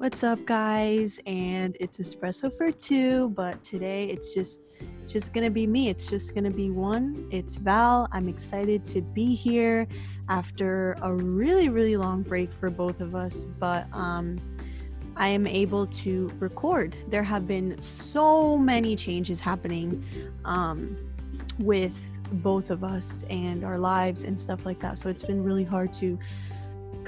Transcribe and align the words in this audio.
What's 0.00 0.24
up, 0.24 0.46
guys? 0.46 1.20
And 1.26 1.76
it's 1.78 1.98
espresso 1.98 2.50
for 2.56 2.72
two, 2.72 3.28
but 3.36 3.62
today 3.62 4.06
it's 4.06 4.32
just 4.32 4.62
just 5.06 5.34
gonna 5.34 5.50
be 5.50 5.66
me. 5.66 5.90
It's 5.90 6.06
just 6.06 6.34
gonna 6.34 6.50
be 6.50 6.70
one. 6.70 7.28
It's 7.30 7.56
Val. 7.56 8.08
I'm 8.10 8.26
excited 8.26 8.86
to 8.86 9.02
be 9.02 9.34
here 9.34 9.86
after 10.30 10.96
a 11.02 11.12
really, 11.12 11.68
really 11.68 11.98
long 11.98 12.22
break 12.22 12.50
for 12.50 12.70
both 12.70 13.02
of 13.02 13.14
us, 13.14 13.44
but 13.58 13.88
um 13.92 14.38
I 15.16 15.28
am 15.28 15.46
able 15.46 15.86
to 15.86 16.32
record. 16.38 16.96
There 17.08 17.22
have 17.22 17.46
been 17.46 17.78
so 17.82 18.56
many 18.56 18.96
changes 18.96 19.38
happening 19.38 20.02
um 20.46 20.96
with 21.58 22.00
both 22.32 22.70
of 22.70 22.84
us 22.84 23.24
and 23.28 23.64
our 23.64 23.78
lives 23.78 24.22
and 24.22 24.40
stuff 24.40 24.64
like 24.64 24.80
that. 24.80 24.96
So 24.96 25.10
it's 25.10 25.24
been 25.24 25.44
really 25.44 25.64
hard 25.64 25.92
to 25.94 26.18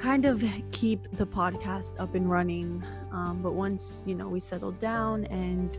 kind 0.02 0.24
of 0.24 0.42
keep 0.72 1.08
the 1.12 1.24
podcast 1.24 1.98
up 2.00 2.16
and 2.16 2.28
running. 2.28 2.84
Um, 3.12 3.40
but 3.40 3.52
once, 3.52 4.02
you 4.04 4.16
know, 4.16 4.26
we 4.26 4.40
settle 4.40 4.72
down 4.72 5.26
and 5.26 5.78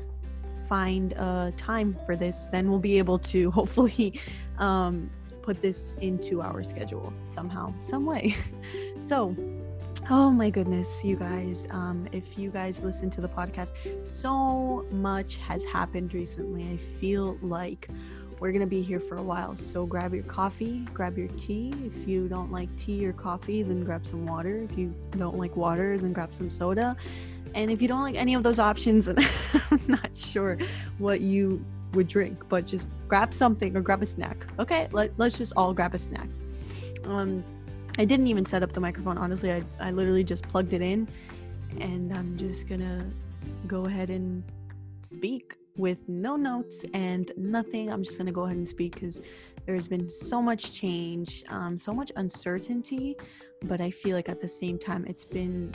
find 0.66 1.12
a 1.14 1.54
time 1.58 1.98
for 2.06 2.16
this, 2.16 2.48
then 2.50 2.70
we'll 2.70 2.80
be 2.80 2.98
able 2.98 3.20
to 3.20 3.52
hopefully 3.60 4.22
um, 4.60 5.10
put 5.42 5.62
this 5.62 5.96
into 6.00 6.42
our 6.42 6.64
schedule 6.64 7.12
somehow, 7.28 7.74
some 7.82 8.06
way. 8.06 8.34
so, 9.00 9.36
oh 10.10 10.32
my 10.32 10.50
goodness, 10.50 11.04
you 11.04 11.18
guys, 11.18 11.68
um, 11.72 12.08
if 12.14 12.40
you 12.40 12.50
guys 12.50 12.82
listen 12.82 13.10
to 13.10 13.20
the 13.20 13.28
podcast, 13.28 13.74
so 14.04 14.86
much 14.90 15.36
has 15.36 15.66
happened 15.66 16.14
recently. 16.14 16.72
I 16.72 16.78
feel 16.78 17.38
like 17.42 17.90
we're 18.40 18.52
going 18.52 18.62
to 18.62 18.68
be 18.68 18.82
here 18.82 19.00
for 19.00 19.16
a 19.18 19.22
while. 19.22 19.56
So 19.56 19.86
grab 19.86 20.14
your 20.14 20.24
coffee, 20.24 20.80
grab 20.94 21.18
your 21.18 21.28
tea. 21.30 21.74
If 21.86 22.08
you 22.08 22.28
don't 22.28 22.52
like 22.52 22.74
tea 22.76 23.06
or 23.06 23.14
coffee, 23.14 23.64
then 23.64 23.84
grab 23.84 24.06
some 24.06 24.26
water. 24.26 24.68
If 24.70 24.78
you 24.78 24.94
don't 25.12 25.38
like 25.38 25.56
water, 25.56 25.98
then 25.98 26.14
grab 26.14 26.34
some 26.34 26.50
soda. 26.50 26.96
And 27.56 27.70
if 27.70 27.82
you 27.82 27.88
don't 27.88 28.02
like 28.02 28.16
any 28.16 28.34
of 28.34 28.44
those 28.44 28.60
options, 28.60 29.08
I'm 29.72 29.82
not 29.88 30.10
sure 30.16 30.58
what 30.98 31.22
you 31.22 31.64
would 31.94 32.08
drink, 32.08 32.44
but 32.50 32.66
just 32.66 32.90
grab 33.08 33.34
something 33.34 33.76
or 33.76 33.82
grab 33.82 34.02
a 34.02 34.06
snack. 34.06 34.46
Okay, 34.60 34.88
Let, 34.92 35.18
let's 35.18 35.38
just 35.38 35.54
all 35.56 35.74
grab 35.74 35.94
a 35.94 35.98
snack. 35.98 36.28
Um, 37.06 37.44
I 37.98 38.06
didn't 38.06 38.28
even 38.28 38.46
set 38.46 38.64
up 38.64 38.74
the 38.74 38.80
microphone. 38.80 39.18
Honestly, 39.18 39.52
I, 39.52 39.64
I 39.80 39.92
literally 39.92 40.24
just 40.24 40.48
plugged 40.48 40.74
it 40.74 40.82
in 40.82 41.08
and 41.80 42.12
I'm 42.16 42.38
just 42.38 42.68
gonna 42.68 43.06
go 43.68 43.86
ahead 43.86 44.10
and 44.10 44.44
speak 45.04 45.58
with 45.78 46.08
no 46.08 46.36
notes 46.36 46.86
and 46.94 47.32
nothing. 47.38 47.92
I'm 47.92 48.04
just 48.04 48.18
going 48.18 48.28
to 48.28 48.32
go 48.32 48.44
ahead 48.44 48.58
and 48.58 48.68
speak 48.68 48.94
because 48.96 49.22
there's 49.66 49.88
been 49.88 50.10
so 50.10 50.42
much 50.42 50.74
change, 50.74 51.44
um, 51.50 51.78
so 51.78 51.94
much 51.94 52.12
uncertainty, 52.16 53.16
but 53.64 53.80
I 53.80 53.92
feel 53.92 54.16
like 54.16 54.30
at 54.30 54.42
the 54.42 54.48
same 54.48 54.78
time, 54.78 55.06
it's 55.08 55.24
been 55.24 55.74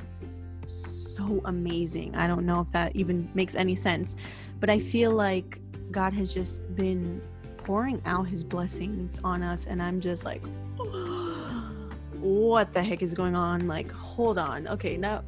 so 0.66 1.40
amazing. 1.46 2.14
I 2.14 2.26
don't 2.26 2.44
know 2.44 2.60
if 2.60 2.70
that 2.72 2.94
even 2.94 3.30
makes 3.34 3.54
any 3.54 3.74
sense, 3.74 4.16
but 4.60 4.68
I 4.68 4.78
feel 4.78 5.10
like 5.10 5.58
God 5.90 6.12
has 6.12 6.34
just 6.34 6.74
been 6.76 7.22
pouring 7.56 8.02
out 8.04 8.28
his 8.28 8.44
blessings 8.44 9.20
on 9.24 9.42
us, 9.42 9.66
and 9.66 9.82
I'm 9.82 10.00
just 10.00 10.24
like, 10.24 10.42
what 12.20 12.72
the 12.74 12.82
heck 12.82 13.02
is 13.02 13.14
going 13.14 13.34
on? 13.34 13.66
Like, 13.66 13.90
hold 13.90 14.38
on. 14.38 14.68
Okay, 14.68 14.96
now 14.96 15.24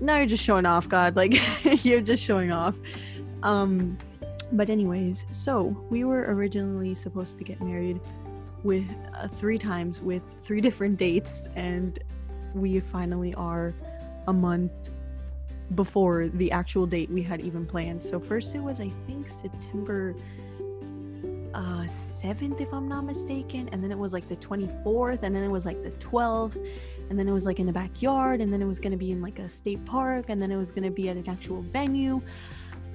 now 0.00 0.16
you're 0.16 0.26
just 0.26 0.42
showing 0.42 0.66
off, 0.66 0.88
God. 0.88 1.14
Like 1.14 1.34
you're 1.84 2.00
just 2.00 2.22
showing 2.22 2.50
off. 2.50 2.76
Um 3.42 3.98
but, 4.52 4.70
anyways, 4.70 5.26
so 5.30 5.76
we 5.90 6.04
were 6.04 6.24
originally 6.34 6.94
supposed 6.94 7.38
to 7.38 7.44
get 7.44 7.60
married 7.60 8.00
with 8.62 8.84
uh, 9.14 9.28
three 9.28 9.58
times 9.58 10.00
with 10.00 10.22
three 10.44 10.60
different 10.66 10.98
dates, 10.98 11.46
and 11.54 11.98
we 12.54 12.80
finally 12.80 13.34
are 13.34 13.74
a 14.28 14.32
month 14.32 14.72
before 15.74 16.28
the 16.28 16.50
actual 16.50 16.84
date 16.86 17.10
we 17.10 17.22
had 17.22 17.40
even 17.40 17.64
planned. 17.64 18.02
So, 18.02 18.18
first 18.18 18.54
it 18.54 18.60
was, 18.60 18.80
I 18.80 18.90
think, 19.06 19.28
September 19.28 20.14
uh 21.52 21.82
7th 21.82 22.60
if 22.60 22.72
i'm 22.72 22.88
not 22.88 23.04
mistaken 23.04 23.68
and 23.72 23.82
then 23.82 23.90
it 23.90 23.98
was 23.98 24.12
like 24.12 24.28
the 24.28 24.36
24th 24.36 25.24
and 25.24 25.34
then 25.34 25.42
it 25.42 25.50
was 25.50 25.66
like 25.66 25.82
the 25.82 25.90
12th 25.92 26.64
and 27.08 27.18
then 27.18 27.26
it 27.26 27.32
was 27.32 27.44
like 27.44 27.58
in 27.58 27.66
the 27.66 27.72
backyard 27.72 28.40
and 28.40 28.52
then 28.52 28.62
it 28.62 28.66
was 28.66 28.78
going 28.78 28.92
to 28.92 28.96
be 28.96 29.10
in 29.10 29.20
like 29.20 29.40
a 29.40 29.48
state 29.48 29.84
park 29.84 30.26
and 30.28 30.40
then 30.40 30.52
it 30.52 30.56
was 30.56 30.70
going 30.70 30.84
to 30.84 30.90
be 30.90 31.08
at 31.08 31.16
an 31.16 31.28
actual 31.28 31.60
venue 31.62 32.22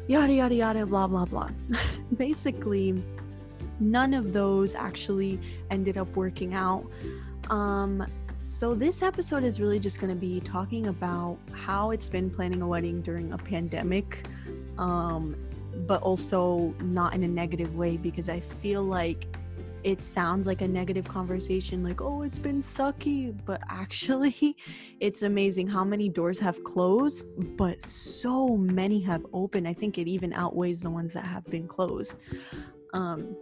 yada 0.08 0.34
yada 0.34 0.56
yada 0.56 0.86
blah 0.86 1.08
blah 1.08 1.26
blah. 1.26 1.50
Basically 2.18 3.04
none 3.80 4.14
of 4.14 4.34
those 4.34 4.74
actually 4.76 5.40
ended 5.70 5.98
up 5.98 6.16
working 6.16 6.54
out. 6.54 6.86
Um 7.50 8.06
so 8.46 8.76
this 8.76 9.02
episode 9.02 9.44
is 9.44 9.60
really 9.60 9.80
just 9.80 10.00
going 10.00 10.14
to 10.14 10.20
be 10.20 10.40
talking 10.40 10.86
about 10.86 11.40
how 11.52 11.90
it's 11.90 12.10
been 12.10 12.30
planning 12.30 12.62
a 12.62 12.68
wedding 12.68 13.02
during 13.02 13.34
a 13.34 13.38
pandemic 13.40 14.28
um 14.78 15.36
but 15.88 16.00
also 16.04 16.72
not 16.80 17.16
in 17.16 17.24
a 17.24 17.28
negative 17.28 17.76
way 17.76 17.98
because 17.98 18.30
i 18.30 18.40
feel 18.40 18.84
like 18.84 19.35
it 19.86 20.02
sounds 20.02 20.48
like 20.48 20.62
a 20.62 20.68
negative 20.68 21.08
conversation 21.08 21.84
like 21.84 22.02
oh 22.02 22.24
it's 22.24 22.40
been 22.40 22.60
sucky 22.60 23.34
but 23.46 23.62
actually 23.70 24.58
it's 25.00 25.22
amazing 25.22 25.68
how 25.68 25.84
many 25.84 26.10
doors 26.10 26.40
have 26.40 26.62
closed 26.64 27.28
but 27.56 27.82
so 27.82 28.58
many 28.58 29.00
have 29.00 29.26
opened. 29.32 29.68
I 29.68 29.74
think 29.74 29.98
it 29.98 30.08
even 30.08 30.34
outweighs 30.34 30.82
the 30.82 30.90
ones 30.90 31.14
that 31.14 31.24
have 31.24 31.46
been 31.46 31.68
closed. 31.68 32.22
Um 32.94 33.36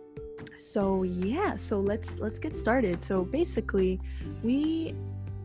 so 0.58 1.04
yeah 1.04 1.56
so 1.56 1.80
let's 1.80 2.20
let's 2.20 2.40
get 2.40 2.58
started. 2.58 3.02
So 3.02 3.24
basically 3.24 4.02
we 4.44 4.96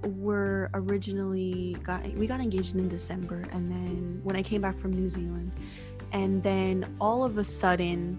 were 0.03 0.71
originally 0.75 1.77
got 1.85 2.05
we 2.15 2.27
got 2.27 2.41
engaged 2.41 2.77
in 2.77 2.89
december 2.89 3.43
and 3.51 3.69
then 3.69 4.21
when 4.23 4.37
i 4.37 4.43
came 4.43 4.61
back 4.61 4.79
from 4.79 4.93
new 4.93 5.09
zealand 5.09 5.51
and 6.13 6.41
then 6.41 6.87
all 7.01 7.25
of 7.25 7.37
a 7.39 7.43
sudden 7.43 8.17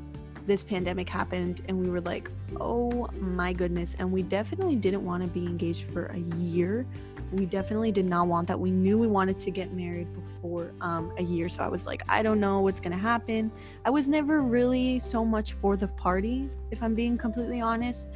this 0.50 0.64
pandemic 0.64 1.08
happened 1.08 1.62
and 1.68 1.80
we 1.80 1.90
were 1.90 2.02
like, 2.02 2.30
oh 2.60 3.08
my 3.20 3.54
goodness. 3.54 3.96
And 4.00 4.12
we 4.12 4.24
definitely 4.24 4.76
didn't 4.76 5.06
want 5.06 5.24
to 5.24 5.30
be 5.30 5.46
engaged 5.46 5.84
for 5.84 6.08
a 6.08 6.18
year. 6.18 6.88
We 7.32 7.46
definitely 7.46 7.92
did 7.92 8.06
not 8.06 8.28
want 8.28 8.48
that. 8.48 8.60
We 8.60 8.72
knew 8.72 8.98
we 8.98 9.06
wanted 9.06 9.38
to 9.40 9.52
get 9.52 9.72
married 9.74 10.08
before 10.12 10.72
um, 10.82 11.14
a 11.20 11.22
year. 11.22 11.50
So 11.50 11.64
I 11.64 11.68
was 11.68 11.86
like, 11.86 12.02
I 12.10 12.24
don't 12.24 12.40
know 12.40 12.62
what's 12.62 12.82
going 12.82 12.94
to 12.94 12.98
happen. 12.98 13.52
I 13.86 13.92
was 13.92 14.10
never 14.10 14.42
really 14.42 15.00
so 15.00 15.24
much 15.24 15.54
for 15.54 15.78
the 15.78 15.88
party, 15.88 16.50
if 16.72 16.82
I'm 16.82 16.96
being 16.96 17.16
completely 17.16 17.62
honest. 17.62 18.10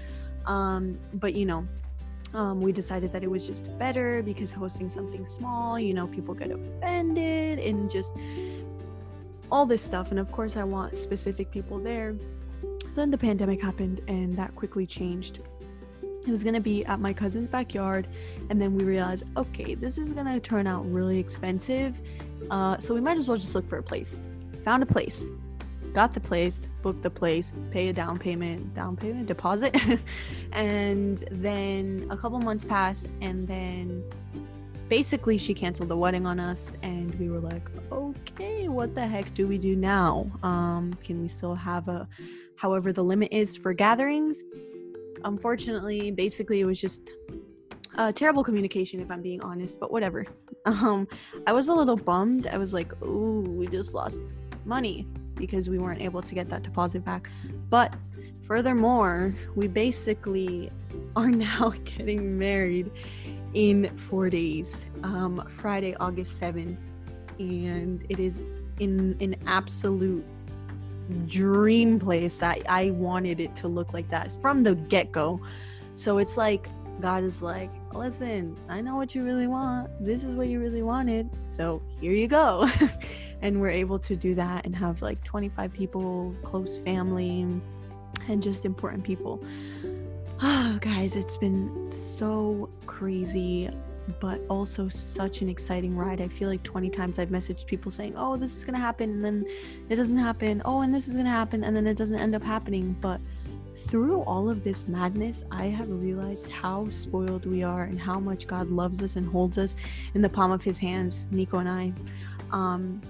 Um, 0.48 0.98
but 1.14 1.36
you 1.36 1.46
know, 1.46 1.68
um, 2.34 2.62
we 2.62 2.72
decided 2.72 3.14
that 3.14 3.24
it 3.24 3.30
was 3.30 3.46
just 3.46 3.78
better 3.78 4.24
because 4.24 4.52
hosting 4.52 4.90
something 4.90 5.24
small, 5.24 5.80
you 5.80 5.94
know, 5.94 6.08
people 6.08 6.34
get 6.34 6.50
offended 6.50 7.60
and 7.60 7.92
just 7.92 8.16
all 9.52 9.66
this 9.66 9.82
stuff. 9.82 10.12
And 10.12 10.20
of 10.20 10.32
course, 10.32 10.58
I 10.58 10.64
want 10.64 10.96
specific 10.98 11.52
people 11.52 11.80
there. 11.80 12.16
So 12.62 13.02
then 13.02 13.12
the 13.12 13.18
pandemic 13.18 13.62
happened, 13.62 14.02
and 14.08 14.36
that 14.38 14.56
quickly 14.56 14.86
changed. 14.86 15.40
It 16.02 16.32
was 16.32 16.44
gonna 16.44 16.62
be 16.62 16.86
at 16.86 17.00
my 17.00 17.12
cousin's 17.12 17.50
backyard, 17.50 18.08
and 18.50 18.62
then 18.62 18.76
we 18.76 18.84
realized, 18.84 19.26
okay, 19.36 19.76
this 19.76 19.98
is 19.98 20.12
gonna 20.12 20.40
turn 20.40 20.68
out 20.68 20.90
really 20.90 21.20
expensive. 21.20 22.00
Uh, 22.50 22.78
so 22.78 22.94
we 22.94 23.02
might 23.02 23.18
as 23.18 23.28
well 23.28 23.38
just 23.38 23.56
look 23.56 23.68
for 23.68 23.78
a 23.78 23.84
place. 23.84 24.20
Found 24.64 24.84
a 24.84 24.86
place, 24.86 25.30
got 25.94 26.14
the 26.14 26.20
place, 26.20 26.62
booked 26.82 27.02
the 27.02 27.10
place, 27.10 27.52
pay 27.72 27.90
a 27.90 27.94
down 27.94 28.18
payment, 28.18 28.74
down 28.74 28.96
payment, 28.96 29.26
deposit, 29.26 29.76
and 30.54 31.24
then 31.32 32.08
a 32.10 32.18
couple 32.18 32.40
months 32.40 32.64
passed, 32.64 33.10
and 33.22 33.48
then 33.48 34.04
basically 34.90 35.38
she 35.38 35.54
canceled 35.54 35.90
the 35.90 35.98
wedding 35.98 36.26
on 36.26 36.40
us 36.40 36.76
and 36.84 37.14
we 37.16 37.30
were 37.30 37.40
like 37.40 37.70
okay 37.92 38.68
what 38.68 38.94
the 38.94 39.06
heck 39.06 39.34
do 39.34 39.48
we 39.48 39.58
do 39.58 39.76
now? 39.76 40.30
Um 40.44 40.94
can 41.04 41.22
we 41.22 41.28
still 41.28 41.56
have 41.56 41.88
a 41.88 42.08
however 42.56 42.92
the 42.92 43.04
limit 43.04 43.30
is 43.32 43.56
for 43.56 43.74
gatherings? 43.74 44.44
Unfortunately 45.24 46.12
basically 46.12 46.60
it 46.60 46.66
was 46.66 46.80
just 46.80 47.14
uh, 47.96 48.12
terrible 48.12 48.44
communication 48.44 49.00
if 49.00 49.12
i'm 49.12 49.22
being 49.22 49.42
honest 49.42 49.80
but 49.80 49.92
whatever. 49.92 50.26
Um 50.66 51.10
i 51.46 51.52
was 51.52 51.68
a 51.68 51.74
little 51.74 51.98
bummed. 51.98 52.48
I 52.48 52.58
was 52.58 52.74
like 52.74 52.92
oh 53.02 53.42
we 53.42 53.68
just 53.68 53.94
lost 53.94 54.22
money 54.66 55.08
because 55.36 55.70
we 55.70 55.78
weren't 55.78 56.02
able 56.02 56.22
to 56.22 56.36
get 56.36 56.50
that 56.50 56.64
deposit 56.64 57.04
back. 57.04 57.30
But 57.70 57.94
furthermore 58.48 59.36
we 59.56 59.68
basically 59.68 60.72
are 61.16 61.30
now 61.50 61.74
getting 61.86 62.38
married 62.38 62.92
in 63.54 63.86
four 63.98 64.30
days, 64.30 64.86
um, 65.04 65.46
Friday, 65.50 65.96
August 65.96 66.40
7th. 66.40 66.78
And 67.40 68.06
it 68.10 68.20
is 68.20 68.44
in 68.80 69.18
an 69.20 69.36
absolute 69.48 70.26
dream 71.28 72.00
place 72.00 72.38
that 72.38 72.62
I 72.70 72.92
wanted 72.92 73.40
it 73.40 73.56
to 73.58 73.68
look 73.68 73.94
like 73.94 74.10
that 74.10 74.36
from 74.42 74.64
the 74.64 74.76
get 74.76 75.12
go. 75.12 75.42
So 75.96 76.18
it's 76.18 76.38
like, 76.38 76.68
God 77.02 77.24
is 77.24 77.42
like, 77.42 77.70
listen, 77.94 78.56
I 78.70 78.82
know 78.82 78.96
what 78.96 79.14
you 79.16 79.26
really 79.26 79.48
want. 79.48 79.90
This 80.04 80.24
is 80.24 80.36
what 80.36 80.48
you 80.48 80.60
really 80.60 80.84
wanted. 80.84 81.30
So 81.50 81.82
here 82.00 82.14
you 82.14 82.28
go. 82.28 82.70
and 83.42 83.60
we're 83.60 83.70
able 83.70 84.00
to 84.00 84.16
do 84.16 84.36
that 84.36 84.66
and 84.66 84.76
have 84.76 85.02
like 85.02 85.24
25 85.24 85.74
people, 85.74 86.36
close 86.44 86.78
family, 86.78 87.46
and 88.28 88.42
just 88.42 88.66
important 88.66 89.04
people. 89.04 89.44
Oh, 90.42 90.78
guys, 90.82 91.16
it's 91.16 91.38
been 91.38 91.92
so 91.92 92.70
crazy. 92.86 93.70
but 94.20 94.42
also 94.50 94.90
such 94.90 95.42
an 95.42 95.48
exciting 95.48 95.96
ride. 95.96 96.20
I 96.20 96.28
feel 96.28 96.50
like 96.50 96.62
20 96.64 96.90
times 96.90 97.20
I've 97.20 97.30
messaged 97.30 97.66
people 97.68 97.90
saying, 97.90 98.16
"Oh, 98.18 98.36
this 98.36 98.54
is 98.58 98.66
going 98.66 98.74
to 98.74 98.80
happen," 98.82 99.10
and 99.12 99.24
then 99.24 99.46
it 99.88 99.96
doesn't 99.96 100.18
happen. 100.18 100.62
"Oh, 100.66 100.82
and 100.82 100.94
this 100.94 101.08
is 101.08 101.14
going 101.14 101.24
to 101.26 101.32
happen," 101.32 101.64
and 101.64 101.74
then 101.74 101.88
it 101.88 101.96
doesn't 101.96 102.20
end 102.20 102.36
up 102.36 102.44
happening. 102.44 102.98
But 103.00 103.22
through 103.88 104.20
all 104.24 104.50
of 104.50 104.64
this 104.66 104.90
madness, 104.90 105.46
I 105.52 105.68
have 105.68 105.90
realized 105.90 106.50
how 106.52 106.90
spoiled 106.90 107.46
we 107.46 107.64
are 107.64 107.84
and 107.84 107.98
how 107.98 108.20
much 108.20 108.46
God 108.46 108.70
loves 108.70 109.02
us 109.02 109.16
and 109.16 109.26
holds 109.26 109.58
us 109.58 109.78
in 110.16 110.22
the 110.22 110.30
palm 110.30 110.52
of 110.52 110.64
his 110.64 110.78
hands, 110.78 111.26
Nico 111.32 111.60
and 111.60 111.70
I. 111.70 111.94
Um, 112.52 113.02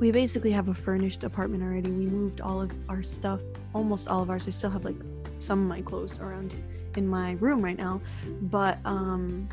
we 0.00 0.10
basically 0.10 0.52
have 0.52 0.68
a 0.68 0.74
furnished 0.74 1.22
apartment 1.22 1.62
already. 1.62 1.90
We 1.90 2.06
moved 2.06 2.40
all 2.40 2.62
of 2.62 2.70
our 2.88 3.02
stuff, 3.02 3.40
almost 3.74 4.08
all 4.08 4.22
of 4.22 4.30
ours. 4.30 4.48
I 4.48 4.52
still 4.52 4.70
have 4.70 4.86
like 4.86 4.96
some 5.40 5.62
of 5.62 5.68
my 5.68 5.80
clothes 5.82 6.20
around 6.20 6.56
in 6.96 7.06
my 7.06 7.32
room 7.32 7.62
right 7.62 7.78
now, 7.78 8.00
but 8.42 8.78
um 8.84 9.48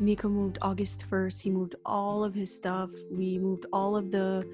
Nico 0.00 0.30
moved 0.30 0.58
August 0.62 1.04
1st. 1.10 1.42
He 1.42 1.50
moved 1.50 1.74
all 1.84 2.24
of 2.24 2.34
his 2.34 2.54
stuff. 2.54 2.90
We 3.10 3.38
moved 3.38 3.66
all 3.70 3.96
of 3.96 4.10
the 4.10 4.46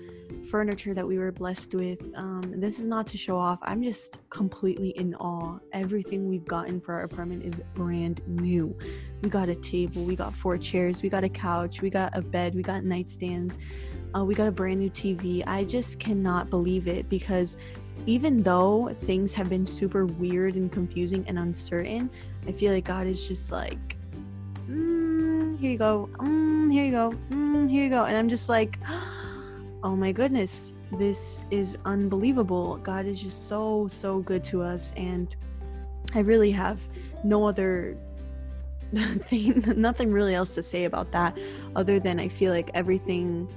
furniture 0.51 0.93
that 0.93 1.07
we 1.07 1.19
were 1.19 1.31
blessed 1.31 1.75
with. 1.75 2.01
Um, 2.17 2.53
this 2.57 2.81
is 2.81 2.87
not 2.87 3.07
to 3.09 3.17
show 3.17 3.37
off. 3.37 3.61
I'm 3.63 3.83
just 3.83 4.21
completely 4.29 4.91
in 4.91 5.15
awe. 5.15 5.59
Everything 5.73 6.29
we've 6.29 6.45
gotten 6.45 6.81
for 6.81 6.95
our 6.95 7.05
apartment 7.05 7.45
is 7.45 7.63
brand 7.75 8.23
new. 8.27 8.77
We 9.23 9.31
got 9.31 9.49
a 9.49 9.55
table, 9.55 10.05
we 10.05 10.17
got 10.17 10.35
four 10.35 10.59
chairs, 10.59 11.03
we 11.03 11.09
got 11.09 11.23
a 11.23 11.29
couch, 11.29 11.81
we 11.81 11.91
got 11.91 12.17
a 12.17 12.23
bed, 12.23 12.55
we 12.55 12.63
got 12.63 12.83
nightstands, 12.83 13.57
uh, 14.17 14.25
we 14.25 14.35
got 14.35 14.49
a 14.49 14.53
brand 14.53 14.81
new 14.81 14.91
TV. 14.91 15.45
I 15.47 15.65
just 15.65 16.01
cannot 16.01 16.51
believe 16.51 16.89
it 16.89 17.09
because 17.09 17.57
even 18.05 18.43
though 18.43 18.95
things 19.03 19.33
have 19.35 19.49
been 19.49 19.65
super 19.65 20.07
weird 20.07 20.55
and 20.55 20.71
confusing 20.71 21.25
and 21.27 21.39
uncertain, 21.39 22.11
I 22.47 22.53
feel 22.53 22.73
like 22.73 22.85
God 22.85 23.07
is 23.07 23.27
just 23.27 23.51
like, 23.51 23.97
mm, 24.69 25.59
here 25.59 25.71
you 25.71 25.79
go, 25.79 26.09
mm, 26.19 26.73
here 26.73 26.85
you 26.85 26.91
go, 26.93 27.15
mm, 27.31 27.71
here 27.71 27.85
you 27.85 27.91
go. 27.91 28.05
And 28.05 28.17
I'm 28.17 28.29
just 28.29 28.49
like, 28.49 28.79
oh 29.83 29.97
my 29.97 30.13
goodness, 30.13 30.73
this 30.93 31.41
is 31.51 31.79
unbelievable. 31.85 32.77
God 32.79 33.07
is 33.07 33.21
just 33.21 33.49
so, 33.49 33.89
so 33.89 34.21
good 34.21 34.45
to 34.45 34.63
us. 34.63 34.93
And 34.97 35.35
I 36.15 36.21
really 36.21 36.51
have 36.53 36.81
no 37.25 37.47
other 37.47 37.97
thing, 38.95 39.65
nothing 39.77 40.13
really 40.13 40.35
else 40.35 40.55
to 40.55 40.63
say 40.63 40.85
about 40.85 41.11
that 41.13 41.37
other 41.75 41.99
than 41.99 42.21
I 42.21 42.29
feel 42.29 42.53
like 42.53 42.71
everything 42.75 43.49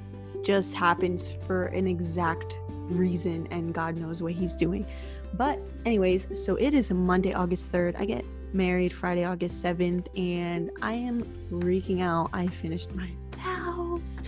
just 0.43 0.73
happens 0.73 1.31
for 1.45 1.65
an 1.65 1.85
exact 1.85 2.57
reason 2.89 3.47
and 3.51 3.73
God 3.73 3.97
knows 3.97 4.21
what 4.21 4.33
He's 4.33 4.55
doing. 4.55 4.85
But, 5.33 5.59
anyways, 5.85 6.43
so 6.43 6.55
it 6.55 6.73
is 6.73 6.91
Monday, 6.91 7.33
August 7.33 7.71
3rd. 7.71 7.99
I 7.99 8.05
get 8.05 8.25
married 8.53 8.91
Friday, 8.91 9.23
August 9.25 9.63
7th, 9.63 10.07
and 10.17 10.71
I 10.81 10.93
am 10.93 11.23
freaking 11.51 12.01
out. 12.01 12.29
I 12.33 12.47
finished 12.47 12.91
my 12.95 13.11
vows. 13.37 14.23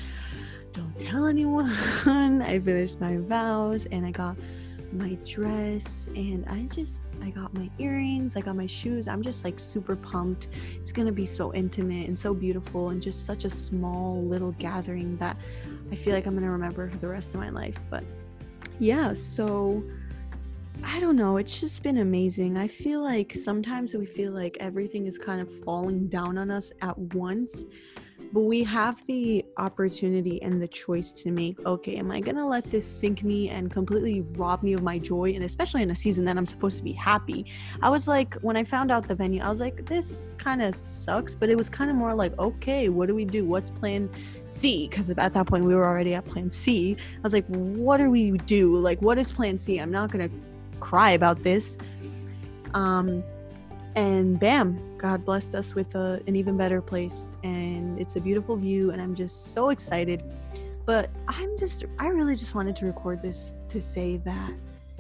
Don't 0.74 0.98
tell 1.00 1.26
anyone. 1.26 1.70
I 2.06 2.60
finished 2.60 3.02
my 3.02 3.18
vows 3.18 3.88
and 3.88 4.06
I 4.06 4.12
got 4.12 4.38
my 4.94 5.18
dress 5.26 6.10
and 6.16 6.46
I 6.48 6.64
just 6.74 7.08
I 7.22 7.30
got 7.30 7.54
my 7.54 7.70
earrings, 7.80 8.36
I 8.36 8.42
got 8.42 8.56
my 8.56 8.68
shoes. 8.68 9.08
I'm 9.08 9.22
just 9.22 9.44
like 9.44 9.60
super 9.60 9.96
pumped. 9.96 10.48
It's 10.76 10.92
going 10.92 11.06
to 11.06 11.12
be 11.14 11.26
so 11.26 11.54
intimate 11.54 12.08
and 12.08 12.18
so 12.18 12.34
beautiful 12.34 12.90
and 12.90 13.02
just 13.02 13.26
such 13.26 13.46
a 13.46 13.50
small 13.50 14.22
little 14.24 14.52
gathering 14.60 15.18
that 15.18 15.38
I 15.92 15.96
feel 15.96 16.14
like 16.14 16.26
I'm 16.26 16.34
going 16.34 16.46
to 16.46 16.52
remember 16.52 16.90
for 16.90 16.98
the 16.98 17.08
rest 17.08 17.34
of 17.34 17.40
my 17.40 17.50
life. 17.50 17.80
But 17.90 18.04
yeah, 18.80 19.14
so 19.14 19.84
I 20.84 21.00
don't 21.00 21.16
know. 21.16 21.38
It's 21.38 21.60
just 21.60 21.84
been 21.84 21.98
amazing. 21.98 22.58
I 22.58 22.68
feel 22.68 23.04
like 23.04 23.36
sometimes 23.36 23.94
we 23.94 24.06
feel 24.06 24.32
like 24.32 24.58
everything 24.60 25.06
is 25.06 25.18
kind 25.18 25.42
of 25.42 25.52
falling 25.64 26.08
down 26.08 26.38
on 26.38 26.50
us 26.50 26.72
at 26.82 26.98
once, 26.98 27.66
but 28.34 28.42
we 28.42 28.64
have 28.64 29.06
the 29.08 29.46
opportunity 29.58 30.42
and 30.42 30.62
the 30.62 30.68
choice 30.68 31.12
to 31.12 31.32
make 31.32 31.60
okay, 31.66 31.98
am 31.98 32.12
I 32.12 32.20
going 32.20 32.38
to 32.38 32.46
let 32.46 32.70
this 32.72 32.86
sink 32.86 33.24
me 33.24 33.50
and 33.50 33.72
completely 33.72 34.22
rob 34.38 34.64
me 34.64 34.74
of 34.74 34.84
my 34.84 34.98
joy? 34.98 35.34
And 35.34 35.44
especially 35.44 35.84
in 35.84 35.92
a 35.92 35.96
season 35.96 36.26
that 36.26 36.38
I'm 36.38 36.46
supposed 36.46 36.78
to 36.78 36.84
be 36.84 36.94
happy. 36.94 37.46
I 37.82 37.90
was 37.90 38.08
like, 38.08 38.36
when 38.36 38.56
I 38.56 38.64
found 38.64 38.92
out 38.92 39.08
the 39.08 39.16
venue, 39.16 39.42
I 39.42 39.50
was 39.50 39.60
like, 39.60 39.86
this 39.86 40.34
kind 40.38 40.62
of 40.62 40.76
sucks, 40.76 41.36
but 41.36 41.50
it 41.50 41.58
was 41.58 41.70
kind 41.70 41.90
of 41.90 41.96
more 41.96 42.14
like, 42.14 42.38
okay, 42.40 42.90
what 42.90 43.08
do 43.08 43.16
we 43.16 43.26
do? 43.26 43.46
What's 43.46 43.70
plan 43.70 44.10
C? 44.46 44.88
Because 44.88 45.10
at 45.10 45.34
that 45.34 45.46
point, 45.48 45.66
we 45.66 45.76
were 45.76 45.86
already 45.86 46.14
at 46.14 46.26
plan 46.26 46.50
C. 46.50 46.96
I 47.00 47.22
was 47.22 47.34
like, 47.34 47.46
what 47.48 47.98
do 47.98 48.10
we 48.10 48.32
do? 48.32 48.78
Like, 48.78 49.02
what 49.02 49.18
is 49.18 49.32
plan 49.32 49.58
C? 49.58 49.78
I'm 49.78 49.92
not 49.92 50.12
going 50.12 50.30
to 50.30 50.36
cry 50.80 51.12
about 51.12 51.44
this. 51.44 51.78
Um, 52.74 53.24
and 53.96 54.40
bam, 54.40 54.98
God 54.98 55.26
blessed 55.26 55.56
us 55.56 55.76
with 55.76 55.96
a, 55.96 56.22
an 56.28 56.36
even 56.36 56.58
better 56.58 56.82
place. 56.82 57.30
And 57.44 58.00
it's 58.00 58.16
a 58.16 58.22
beautiful 58.22 58.56
view, 58.56 58.92
and 58.92 59.02
I'm 59.02 59.16
just 59.16 59.54
so 59.54 59.70
excited. 59.70 60.24
But 60.86 61.10
I'm 61.28 61.58
just, 61.58 61.86
I 62.00 62.08
really 62.08 62.36
just 62.36 62.56
wanted 62.56 62.76
to 62.78 62.86
record 62.86 63.22
this 63.22 63.56
to 63.70 63.82
say 63.82 64.18
that, 64.18 64.54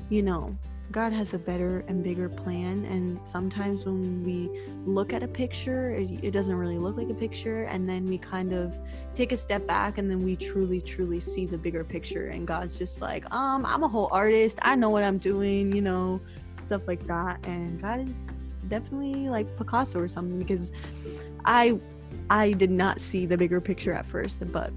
you 0.09 0.21
know, 0.21 0.55
God 0.91 1.13
has 1.13 1.33
a 1.33 1.37
better 1.37 1.85
and 1.87 2.03
bigger 2.03 2.27
plan. 2.27 2.85
And 2.85 3.19
sometimes 3.25 3.85
when 3.85 4.23
we 4.23 4.49
look 4.85 5.13
at 5.13 5.23
a 5.23 5.27
picture, 5.27 5.91
it, 5.91 6.09
it, 6.21 6.31
doesn't 6.31 6.55
really 6.55 6.77
look 6.77 6.97
like 6.97 7.09
a 7.09 7.13
picture. 7.13 7.63
And 7.63 7.87
then 7.87 8.05
we 8.05 8.17
kind 8.17 8.53
of 8.53 8.77
take 9.15 9.31
a 9.31 9.37
step 9.37 9.65
back 9.65 9.97
and 9.97 10.11
then 10.11 10.19
we 10.19 10.35
truly, 10.35 10.81
truly 10.81 11.19
see 11.19 11.45
the 11.45 11.57
bigger 11.57 11.83
picture. 11.83 12.27
And 12.27 12.45
God's 12.45 12.77
just 12.77 12.99
like, 12.99 13.29
um, 13.33 13.65
I'm 13.65 13.83
a 13.83 13.87
whole 13.87 14.09
artist. 14.11 14.59
I 14.61 14.75
know 14.75 14.89
what 14.89 15.03
I'm 15.03 15.17
doing, 15.17 15.73
you 15.73 15.81
know, 15.81 16.19
stuff 16.63 16.81
like 16.87 17.05
that. 17.07 17.45
And 17.47 17.81
God 17.81 18.09
is 18.09 18.27
definitely 18.67 19.29
like 19.29 19.57
Picasso 19.57 19.99
or 19.99 20.07
something 20.07 20.37
because 20.37 20.71
I 21.45 21.79
I 22.29 22.53
did 22.53 22.71
not 22.71 23.01
see 23.01 23.25
the 23.25 23.37
bigger 23.37 23.61
picture 23.61 23.93
at 23.93 24.05
first, 24.05 24.39
but 24.51 24.71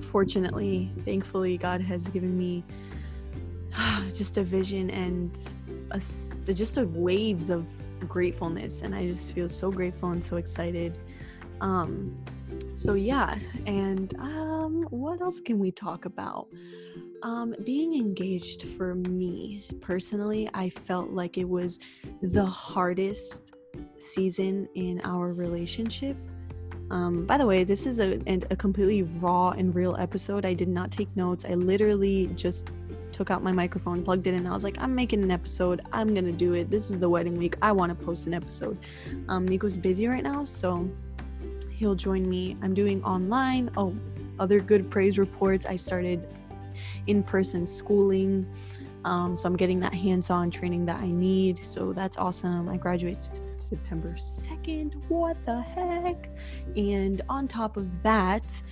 fortunately, 0.00 0.90
thankfully, 1.04 1.56
God 1.56 1.80
has 1.80 2.06
given 2.08 2.36
me 2.36 2.64
just 4.12 4.36
a 4.36 4.42
vision 4.42 4.90
and 4.90 5.36
a, 5.90 5.98
just 6.52 6.76
a 6.76 6.86
waves 6.86 7.50
of 7.50 7.66
gratefulness 8.08 8.82
and 8.82 8.96
i 8.96 9.06
just 9.06 9.32
feel 9.32 9.48
so 9.48 9.70
grateful 9.70 10.10
and 10.10 10.22
so 10.22 10.36
excited. 10.36 10.98
Um 11.60 12.16
so 12.74 12.94
yeah 12.94 13.38
and 13.66 14.14
um 14.18 14.86
what 14.90 15.20
else 15.20 15.40
can 15.40 15.58
we 15.58 15.70
talk 15.70 16.04
about 16.04 16.48
um 17.22 17.54
being 17.64 17.94
engaged 17.94 18.62
for 18.70 18.94
me 18.94 19.66
personally 19.80 20.48
i 20.54 20.68
felt 20.68 21.10
like 21.10 21.38
it 21.38 21.48
was 21.48 21.78
the 22.22 22.44
hardest 22.44 23.52
season 23.98 24.68
in 24.74 25.00
our 25.04 25.32
relationship 25.32 26.16
um, 26.92 27.24
by 27.24 27.38
the 27.38 27.46
way, 27.46 27.64
this 27.64 27.86
is 27.86 28.00
a, 28.00 28.20
a 28.26 28.56
completely 28.56 29.02
raw 29.02 29.50
and 29.50 29.74
real 29.74 29.96
episode. 29.96 30.44
I 30.44 30.52
did 30.52 30.68
not 30.68 30.90
take 30.90 31.08
notes. 31.16 31.46
I 31.46 31.54
literally 31.54 32.26
just 32.34 32.70
took 33.12 33.30
out 33.30 33.42
my 33.42 33.50
microphone, 33.50 34.02
plugged 34.02 34.26
it 34.26 34.30
in. 34.30 34.40
and 34.40 34.48
I 34.48 34.52
was 34.52 34.62
like, 34.62 34.76
I'm 34.78 34.94
making 34.94 35.22
an 35.22 35.30
episode. 35.30 35.80
I'm 35.90 36.14
gonna 36.14 36.32
do 36.32 36.52
it. 36.52 36.70
This 36.70 36.90
is 36.90 36.98
the 36.98 37.08
wedding 37.08 37.36
week. 37.38 37.56
I 37.62 37.72
want 37.72 37.98
to 37.98 38.04
post 38.04 38.26
an 38.26 38.34
episode. 38.34 38.78
Um, 39.28 39.48
Nico's 39.48 39.78
busy 39.78 40.06
right 40.06 40.22
now, 40.22 40.44
so 40.44 40.90
he'll 41.70 41.94
join 41.94 42.28
me. 42.28 42.58
I'm 42.62 42.74
doing 42.74 43.02
online. 43.04 43.70
Oh, 43.76 43.96
other 44.38 44.60
good 44.60 44.90
praise 44.90 45.18
reports. 45.18 45.64
I 45.64 45.76
started 45.76 46.26
in-person 47.06 47.66
schooling. 47.66 48.46
Um, 49.04 49.36
so 49.36 49.48
I'm 49.48 49.56
getting 49.56 49.80
that 49.80 49.92
hands-on 49.92 50.50
training 50.50 50.86
that 50.86 51.00
I 51.00 51.08
need. 51.08 51.64
So 51.64 51.92
that's 51.92 52.16
awesome. 52.16 52.68
I 52.68 52.76
graduate 52.76 53.28
September 53.56 54.14
2nd. 54.16 54.94
What 55.08 55.36
the 55.44 55.60
heck? 55.60 56.28
And 56.76 57.20
on 57.28 57.48
top 57.48 57.76
of 57.76 58.02
that, 58.02 58.62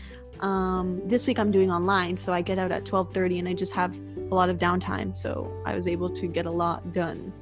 um, 0.41 1.03
this 1.07 1.27
week 1.27 1.39
I'm 1.39 1.51
doing 1.51 1.71
online, 1.71 2.17
so 2.17 2.33
I 2.33 2.43
get 2.43 2.59
out 2.59 2.73
at 2.73 2.85
12:30, 2.85 3.41
and 3.41 3.49
I 3.49 3.55
just 3.55 3.75
have 3.75 3.95
a 4.31 4.35
lot 4.35 4.49
of 4.49 4.59
downtime. 4.59 5.17
So 5.17 5.53
I 5.67 5.75
was 5.75 5.87
able 5.87 6.09
to 6.11 6.27
get 6.27 6.47
a 6.47 6.51
lot 6.51 6.93
done, 6.93 7.33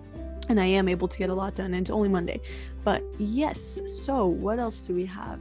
and 0.48 0.58
I 0.58 0.66
am 0.66 0.88
able 0.88 1.06
to 1.08 1.18
get 1.18 1.30
a 1.30 1.34
lot 1.34 1.54
done. 1.54 1.74
And 1.74 1.82
it's 1.82 1.90
only 1.90 2.08
Monday, 2.08 2.40
but 2.84 3.02
yes. 3.18 3.80
So 4.04 4.26
what 4.26 4.58
else 4.58 4.82
do 4.82 4.94
we 4.94 5.06
have? 5.06 5.38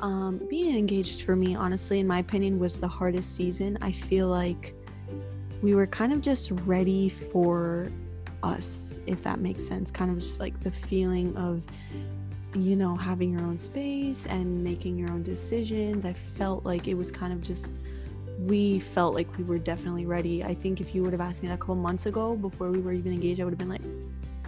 Um, 0.00 0.40
being 0.48 0.76
engaged 0.76 1.22
for 1.22 1.34
me, 1.34 1.54
honestly, 1.54 2.00
in 2.00 2.06
my 2.06 2.18
opinion, 2.18 2.58
was 2.58 2.78
the 2.78 2.88
hardest 2.88 3.34
season. 3.34 3.78
I 3.80 3.92
feel 3.92 4.28
like 4.28 4.74
we 5.62 5.74
were 5.74 5.86
kind 5.86 6.12
of 6.12 6.20
just 6.20 6.50
ready 6.50 7.08
for 7.08 7.90
us, 8.42 8.98
if 9.06 9.22
that 9.22 9.40
makes 9.40 9.66
sense. 9.66 9.90
Kind 9.90 10.10
of 10.10 10.18
just 10.18 10.38
like 10.38 10.60
the 10.62 10.70
feeling 10.70 11.36
of 11.36 11.62
you 12.56 12.76
know, 12.76 12.96
having 12.96 13.32
your 13.32 13.42
own 13.42 13.58
space 13.58 14.26
and 14.26 14.62
making 14.64 14.96
your 14.96 15.10
own 15.10 15.22
decisions. 15.22 16.04
I 16.04 16.12
felt 16.12 16.64
like 16.64 16.88
it 16.88 16.94
was 16.94 17.10
kind 17.10 17.32
of 17.32 17.42
just, 17.42 17.80
we 18.38 18.80
felt 18.80 19.14
like 19.14 19.36
we 19.36 19.44
were 19.44 19.58
definitely 19.58 20.06
ready. 20.06 20.42
I 20.42 20.54
think 20.54 20.80
if 20.80 20.94
you 20.94 21.02
would 21.02 21.12
have 21.12 21.20
asked 21.20 21.42
me 21.42 21.48
that 21.48 21.54
a 21.54 21.58
couple 21.58 21.74
months 21.74 22.06
ago 22.06 22.36
before 22.36 22.70
we 22.70 22.80
were 22.80 22.92
even 22.92 23.12
engaged, 23.12 23.40
I 23.40 23.44
would 23.44 23.52
have 23.52 23.58
been 23.58 23.68
like, 23.68 23.82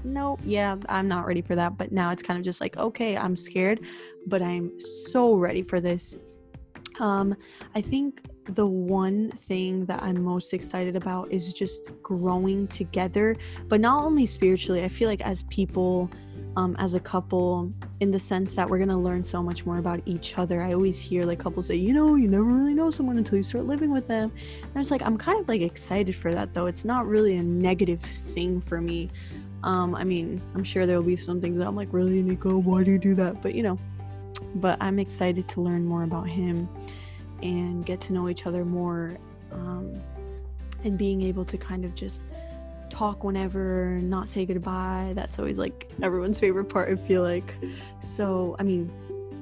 no, 0.04 0.38
yeah, 0.44 0.76
I'm 0.88 1.08
not 1.08 1.26
ready 1.26 1.42
for 1.42 1.54
that. 1.54 1.76
But 1.76 1.92
now 1.92 2.10
it's 2.10 2.22
kind 2.22 2.38
of 2.38 2.44
just 2.44 2.60
like, 2.60 2.76
okay, 2.76 3.16
I'm 3.16 3.36
scared, 3.36 3.80
but 4.26 4.42
I'm 4.42 4.78
so 4.80 5.34
ready 5.34 5.62
for 5.62 5.80
this. 5.80 6.16
Um, 7.00 7.36
I 7.74 7.80
think 7.80 8.22
the 8.54 8.66
one 8.66 9.30
thing 9.30 9.84
that 9.86 10.02
I'm 10.02 10.22
most 10.22 10.52
excited 10.52 10.96
about 10.96 11.30
is 11.30 11.52
just 11.52 11.90
growing 12.02 12.66
together, 12.68 13.36
but 13.68 13.80
not 13.80 14.04
only 14.04 14.26
spiritually. 14.26 14.84
I 14.84 14.88
feel 14.88 15.08
like 15.08 15.20
as 15.20 15.42
people, 15.44 16.10
um, 16.56 16.74
as 16.78 16.94
a 16.94 17.00
couple 17.00 17.72
in 18.00 18.10
the 18.10 18.18
sense 18.18 18.54
that 18.54 18.68
we're 18.68 18.78
going 18.78 18.88
to 18.88 18.96
learn 18.96 19.22
so 19.22 19.42
much 19.42 19.64
more 19.64 19.78
about 19.78 20.00
each 20.06 20.38
other. 20.38 20.62
I 20.62 20.72
always 20.72 20.98
hear 20.98 21.24
like 21.24 21.38
couples 21.38 21.66
say, 21.66 21.76
you 21.76 21.92
know, 21.92 22.16
you 22.16 22.26
never 22.26 22.44
really 22.44 22.74
know 22.74 22.90
someone 22.90 23.18
until 23.18 23.36
you 23.36 23.44
start 23.44 23.66
living 23.66 23.92
with 23.92 24.08
them. 24.08 24.32
And 24.62 24.72
I 24.74 24.78
was 24.78 24.90
like, 24.90 25.02
I'm 25.02 25.16
kind 25.16 25.38
of 25.38 25.46
like 25.46 25.60
excited 25.60 26.16
for 26.16 26.34
that 26.34 26.54
though. 26.54 26.66
It's 26.66 26.84
not 26.84 27.06
really 27.06 27.36
a 27.36 27.42
negative 27.42 28.00
thing 28.00 28.60
for 28.60 28.80
me. 28.80 29.10
Um, 29.64 29.94
I 29.94 30.04
mean, 30.04 30.40
I'm 30.54 30.64
sure 30.64 30.86
there'll 30.86 31.02
be 31.02 31.16
some 31.16 31.40
things 31.40 31.58
that 31.58 31.66
I'm 31.66 31.76
like, 31.76 31.88
really, 31.92 32.22
Nico, 32.22 32.58
why 32.58 32.84
do 32.84 32.92
you 32.92 32.98
do 32.98 33.14
that? 33.16 33.42
But 33.42 33.54
you 33.54 33.62
know, 33.62 33.78
but 34.56 34.78
I'm 34.80 34.98
excited 34.98 35.48
to 35.48 35.60
learn 35.60 35.84
more 35.84 36.04
about 36.04 36.28
him 36.28 36.68
and 37.42 37.84
get 37.84 38.00
to 38.02 38.12
know 38.12 38.28
each 38.28 38.46
other 38.46 38.64
more 38.64 39.16
um, 39.52 40.00
and 40.84 40.96
being 40.96 41.22
able 41.22 41.44
to 41.44 41.56
kind 41.56 41.84
of 41.84 41.94
just 41.94 42.22
talk 42.90 43.24
whenever, 43.24 43.98
not 44.02 44.28
say 44.28 44.46
goodbye. 44.46 45.12
That's 45.14 45.38
always 45.38 45.58
like 45.58 45.90
everyone's 46.02 46.38
favorite 46.38 46.66
part, 46.66 46.88
I 46.88 46.96
feel 46.96 47.22
like. 47.22 47.54
So, 48.00 48.56
I 48.58 48.62
mean, 48.62 48.90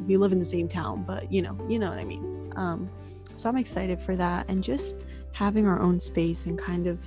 we 0.06 0.16
live 0.16 0.32
in 0.32 0.38
the 0.38 0.44
same 0.44 0.68
town, 0.68 1.04
but 1.04 1.30
you 1.30 1.42
know, 1.42 1.56
you 1.68 1.78
know 1.78 1.88
what 1.88 1.98
I 1.98 2.04
mean. 2.04 2.52
Um, 2.56 2.90
so 3.36 3.48
I'm 3.48 3.56
excited 3.56 4.00
for 4.00 4.16
that 4.16 4.46
and 4.48 4.62
just 4.64 5.04
having 5.32 5.66
our 5.66 5.80
own 5.80 6.00
space 6.00 6.46
and 6.46 6.58
kind 6.58 6.86
of 6.86 6.98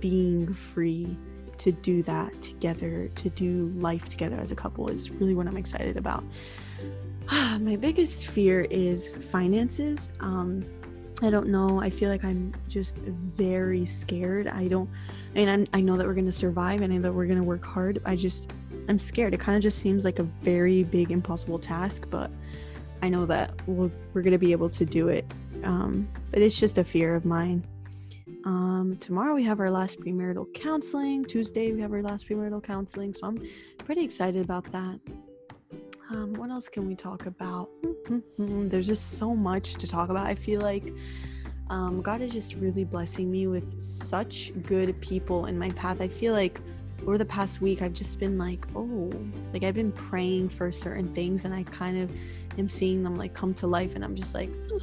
being 0.00 0.54
free 0.54 1.16
to 1.58 1.72
do 1.72 2.02
that 2.04 2.40
together, 2.42 3.08
to 3.16 3.30
do 3.30 3.72
life 3.76 4.08
together 4.08 4.36
as 4.40 4.52
a 4.52 4.56
couple 4.56 4.88
is 4.88 5.10
really 5.10 5.34
what 5.34 5.46
I'm 5.46 5.56
excited 5.56 5.96
about. 5.96 6.24
My 7.60 7.76
biggest 7.76 8.26
fear 8.26 8.62
is 8.70 9.14
finances. 9.14 10.12
Um, 10.20 10.64
I 11.20 11.30
don't 11.30 11.48
know. 11.48 11.80
I 11.80 11.90
feel 11.90 12.10
like 12.10 12.24
I'm 12.24 12.52
just 12.68 12.96
very 12.96 13.84
scared. 13.86 14.46
I 14.46 14.68
don't, 14.68 14.88
I 15.34 15.38
mean, 15.38 15.48
I'm, 15.48 15.66
i 15.72 15.80
know 15.80 15.96
that 15.96 16.06
we're 16.06 16.14
going 16.14 16.26
to 16.26 16.32
survive 16.32 16.80
and 16.80 16.92
I 16.92 16.96
know 16.96 17.02
that 17.02 17.12
we're 17.12 17.26
going 17.26 17.38
to 17.38 17.44
work 17.44 17.64
hard. 17.64 18.00
I 18.04 18.14
just, 18.14 18.52
I'm 18.88 18.98
scared. 18.98 19.34
It 19.34 19.40
kind 19.40 19.56
of 19.56 19.62
just 19.62 19.80
seems 19.80 20.04
like 20.04 20.20
a 20.20 20.22
very 20.22 20.84
big, 20.84 21.10
impossible 21.10 21.58
task, 21.58 22.06
but 22.08 22.30
I 23.02 23.08
know 23.08 23.26
that 23.26 23.50
we'll, 23.66 23.90
we're 24.14 24.22
going 24.22 24.32
to 24.32 24.38
be 24.38 24.52
able 24.52 24.68
to 24.70 24.84
do 24.84 25.08
it. 25.08 25.26
Um, 25.64 26.08
but 26.30 26.40
it's 26.40 26.58
just 26.58 26.78
a 26.78 26.84
fear 26.84 27.16
of 27.16 27.24
mine. 27.24 27.64
Um, 28.44 28.96
tomorrow 29.00 29.34
we 29.34 29.44
have 29.44 29.60
our 29.60 29.70
last 29.70 30.00
premarital 30.00 30.52
counseling. 30.54 31.24
Tuesday 31.24 31.72
we 31.72 31.80
have 31.80 31.92
our 31.92 32.02
last 32.02 32.28
premarital 32.28 32.62
counseling. 32.62 33.12
So 33.12 33.26
I'm 33.26 33.42
pretty 33.84 34.02
excited 34.02 34.42
about 34.42 34.70
that. 34.72 35.00
Um, 36.10 36.32
what 36.34 36.50
else 36.50 36.68
can 36.68 36.86
we 36.86 36.94
talk 36.94 37.26
about? 37.26 37.68
There's 38.38 38.86
just 38.86 39.18
so 39.18 39.34
much 39.34 39.74
to 39.74 39.86
talk 39.86 40.08
about. 40.08 40.26
I 40.26 40.34
feel 40.34 40.60
like 40.60 40.94
um, 41.68 42.00
God 42.00 42.22
is 42.22 42.32
just 42.32 42.54
really 42.54 42.84
blessing 42.84 43.30
me 43.30 43.46
with 43.46 43.80
such 43.80 44.52
good 44.62 44.98
people 45.00 45.46
in 45.46 45.58
my 45.58 45.70
path. 45.70 46.00
I 46.00 46.08
feel 46.08 46.32
like 46.32 46.60
over 47.02 47.18
the 47.18 47.26
past 47.26 47.60
week, 47.60 47.82
I've 47.82 47.92
just 47.92 48.18
been 48.18 48.38
like, 48.38 48.66
oh, 48.74 49.10
like 49.52 49.64
I've 49.64 49.74
been 49.74 49.92
praying 49.92 50.48
for 50.48 50.72
certain 50.72 51.14
things 51.14 51.44
and 51.44 51.54
I 51.54 51.64
kind 51.64 51.98
of 51.98 52.10
am 52.58 52.68
seeing 52.68 53.02
them 53.02 53.16
like 53.16 53.34
come 53.34 53.52
to 53.54 53.66
life. 53.66 53.94
And 53.94 54.04
I'm 54.04 54.16
just 54.16 54.34
like, 54.34 54.50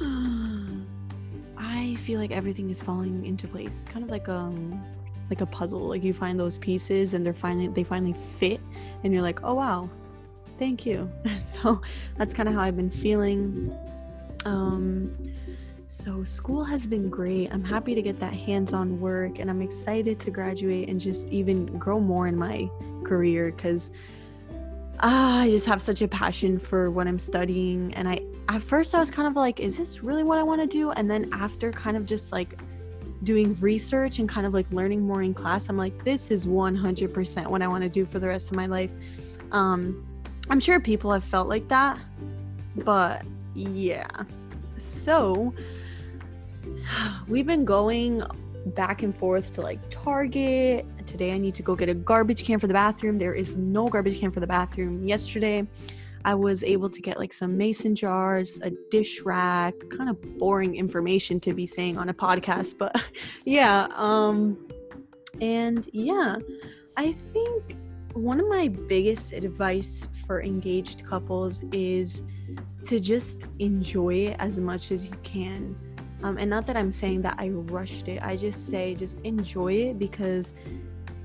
feel 2.06 2.20
like 2.20 2.30
everything 2.30 2.70
is 2.70 2.80
falling 2.80 3.26
into 3.26 3.46
place. 3.48 3.80
It's 3.80 3.92
kind 3.92 4.04
of 4.04 4.10
like 4.10 4.28
um 4.28 4.84
like 5.30 5.40
a 5.40 5.46
puzzle. 5.46 5.80
Like 5.80 6.04
you 6.04 6.14
find 6.14 6.38
those 6.38 6.56
pieces 6.58 7.14
and 7.14 7.24
they're 7.24 7.40
finally 7.46 7.68
they 7.68 7.84
finally 7.84 8.14
fit 8.38 8.60
and 9.02 9.12
you're 9.12 9.22
like, 9.22 9.40
"Oh 9.42 9.54
wow, 9.54 9.90
thank 10.58 10.86
you 10.86 11.10
so 11.38 11.80
that's 12.16 12.32
kind 12.32 12.48
of 12.48 12.54
how 12.54 12.62
i've 12.62 12.76
been 12.76 12.90
feeling 12.90 13.74
um 14.44 15.14
so 15.86 16.24
school 16.24 16.64
has 16.64 16.86
been 16.86 17.08
great 17.08 17.52
i'm 17.52 17.62
happy 17.62 17.94
to 17.94 18.02
get 18.02 18.18
that 18.18 18.32
hands-on 18.32 19.00
work 19.00 19.38
and 19.38 19.50
i'm 19.50 19.62
excited 19.62 20.18
to 20.18 20.30
graduate 20.30 20.88
and 20.88 21.00
just 21.00 21.28
even 21.30 21.66
grow 21.78 22.00
more 22.00 22.26
in 22.26 22.36
my 22.36 22.68
career 23.04 23.52
because 23.52 23.90
ah, 25.00 25.40
i 25.40 25.50
just 25.50 25.66
have 25.66 25.80
such 25.80 26.02
a 26.02 26.08
passion 26.08 26.58
for 26.58 26.90
what 26.90 27.06
i'm 27.06 27.18
studying 27.18 27.92
and 27.94 28.08
i 28.08 28.18
at 28.48 28.62
first 28.62 28.94
i 28.94 29.00
was 29.00 29.10
kind 29.10 29.28
of 29.28 29.34
like 29.34 29.60
is 29.60 29.76
this 29.76 30.02
really 30.02 30.22
what 30.22 30.38
i 30.38 30.42
want 30.42 30.60
to 30.60 30.66
do 30.66 30.90
and 30.92 31.10
then 31.10 31.28
after 31.32 31.72
kind 31.72 31.96
of 31.96 32.06
just 32.06 32.32
like 32.32 32.58
doing 33.22 33.56
research 33.60 34.18
and 34.18 34.28
kind 34.28 34.46
of 34.46 34.54
like 34.54 34.70
learning 34.70 35.00
more 35.00 35.22
in 35.22 35.34
class 35.34 35.68
i'm 35.68 35.76
like 35.76 36.04
this 36.04 36.30
is 36.30 36.46
100% 36.46 37.46
what 37.48 37.62
i 37.62 37.66
want 37.66 37.82
to 37.82 37.88
do 37.88 38.04
for 38.06 38.18
the 38.18 38.28
rest 38.28 38.50
of 38.50 38.56
my 38.56 38.66
life 38.66 38.90
um 39.52 40.06
I'm 40.48 40.60
sure 40.60 40.78
people 40.78 41.12
have 41.12 41.24
felt 41.24 41.48
like 41.48 41.66
that, 41.68 41.98
but 42.76 43.24
yeah. 43.54 44.06
So 44.78 45.52
we've 47.28 47.46
been 47.46 47.64
going 47.64 48.22
back 48.66 49.02
and 49.02 49.16
forth 49.16 49.52
to 49.54 49.62
like 49.62 49.80
Target. 49.90 50.86
Today 51.06 51.32
I 51.32 51.38
need 51.38 51.54
to 51.56 51.62
go 51.62 51.74
get 51.74 51.88
a 51.88 51.94
garbage 51.94 52.44
can 52.44 52.60
for 52.60 52.66
the 52.66 52.74
bathroom. 52.74 53.18
There 53.18 53.34
is 53.34 53.56
no 53.56 53.88
garbage 53.88 54.20
can 54.20 54.30
for 54.30 54.40
the 54.40 54.46
bathroom. 54.46 55.06
Yesterday 55.06 55.66
I 56.26 56.34
was 56.34 56.64
able 56.64 56.90
to 56.90 57.00
get 57.00 57.18
like 57.18 57.32
some 57.32 57.56
mason 57.56 57.94
jars, 57.94 58.58
a 58.60 58.72
dish 58.90 59.22
rack, 59.22 59.74
kind 59.96 60.10
of 60.10 60.20
boring 60.38 60.74
information 60.74 61.38
to 61.40 61.54
be 61.54 61.66
saying 61.66 61.96
on 61.96 62.08
a 62.08 62.14
podcast, 62.14 62.76
but 62.76 63.00
yeah, 63.44 63.86
um 63.94 64.68
and 65.40 65.88
yeah, 65.92 66.36
I 66.96 67.12
think 67.12 67.76
one 68.14 68.40
of 68.40 68.48
my 68.48 68.66
biggest 68.66 69.34
advice 69.34 70.08
for 70.26 70.42
engaged 70.42 71.04
couples 71.04 71.62
is 71.70 72.24
to 72.84 72.98
just 72.98 73.46
enjoy 73.60 74.14
it 74.14 74.36
as 74.40 74.58
much 74.58 74.90
as 74.90 75.06
you 75.06 75.14
can. 75.22 75.76
Um, 76.24 76.38
and 76.38 76.50
not 76.50 76.66
that 76.66 76.76
I'm 76.76 76.90
saying 76.90 77.22
that 77.22 77.36
I 77.38 77.50
rushed 77.50 78.08
it, 78.08 78.20
I 78.20 78.34
just 78.36 78.68
say 78.68 78.96
just 78.96 79.20
enjoy 79.20 79.74
it 79.74 79.98
because 80.00 80.54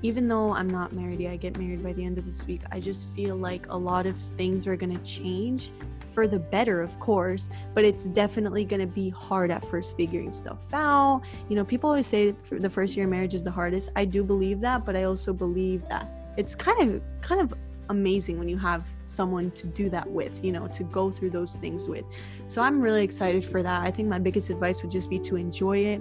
even 0.02 0.28
though 0.28 0.52
I'm 0.52 0.68
not 0.68 0.92
married 0.92 1.20
yet, 1.20 1.32
I 1.32 1.36
get 1.36 1.58
married 1.58 1.82
by 1.82 1.92
the 1.92 2.04
end 2.04 2.18
of 2.18 2.24
this 2.24 2.46
week, 2.46 2.62
I 2.70 2.80
just 2.80 3.08
feel 3.10 3.36
like 3.36 3.66
a 3.68 3.76
lot 3.76 4.06
of 4.06 4.16
things 4.16 4.66
are 4.66 4.76
going 4.76 4.96
to 4.96 5.04
change 5.04 5.70
for 6.12 6.26
the 6.26 6.38
better, 6.38 6.82
of 6.82 6.98
course, 7.00 7.48
but 7.74 7.84
it's 7.84 8.04
definitely 8.08 8.64
going 8.64 8.80
to 8.80 8.86
be 8.86 9.10
hard 9.10 9.50
at 9.50 9.64
first 9.64 9.96
figuring 9.96 10.32
stuff 10.32 10.60
out. 10.72 11.22
You 11.48 11.56
know, 11.56 11.64
people 11.64 11.88
always 11.88 12.06
say 12.06 12.34
the 12.50 12.68
first 12.68 12.96
year 12.96 13.06
of 13.06 13.10
marriage 13.10 13.34
is 13.34 13.44
the 13.44 13.50
hardest. 13.50 13.90
I 13.96 14.04
do 14.04 14.22
believe 14.22 14.60
that, 14.60 14.84
but 14.84 14.96
I 14.96 15.04
also 15.04 15.32
believe 15.32 15.88
that 15.88 16.10
it's 16.36 16.54
kind 16.54 16.90
of 16.90 17.02
kind 17.20 17.40
of 17.40 17.54
amazing 17.88 18.38
when 18.38 18.48
you 18.48 18.56
have 18.56 18.84
someone 19.06 19.50
to 19.52 19.66
do 19.66 19.90
that 19.90 20.08
with, 20.08 20.44
you 20.44 20.52
know, 20.52 20.66
to 20.68 20.82
go 20.84 21.10
through 21.10 21.30
those 21.30 21.56
things 21.56 21.88
with. 21.88 22.04
So 22.48 22.62
I'm 22.62 22.80
really 22.80 23.04
excited 23.04 23.44
for 23.44 23.62
that. 23.62 23.86
I 23.86 23.90
think 23.90 24.08
my 24.08 24.18
biggest 24.18 24.50
advice 24.50 24.82
would 24.82 24.90
just 24.90 25.10
be 25.10 25.18
to 25.20 25.36
enjoy 25.36 25.78
it 25.78 26.00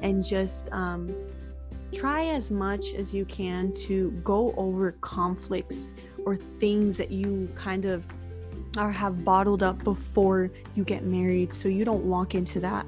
and 0.00 0.24
just 0.24 0.70
um, 0.72 1.14
try 1.92 2.26
as 2.26 2.50
much 2.50 2.94
as 2.94 3.14
you 3.14 3.24
can 3.24 3.72
to 3.72 4.10
go 4.24 4.54
over 4.56 4.92
conflicts 5.00 5.94
or 6.24 6.36
things 6.36 6.96
that 6.96 7.10
you 7.10 7.48
kind 7.54 7.84
of 7.84 8.06
or 8.76 8.90
have 8.92 9.24
bottled 9.24 9.62
up 9.62 9.82
before 9.82 10.50
you 10.74 10.84
get 10.84 11.04
married 11.04 11.54
so 11.54 11.68
you 11.68 11.84
don't 11.84 12.04
walk 12.04 12.34
into 12.34 12.60
that 12.60 12.84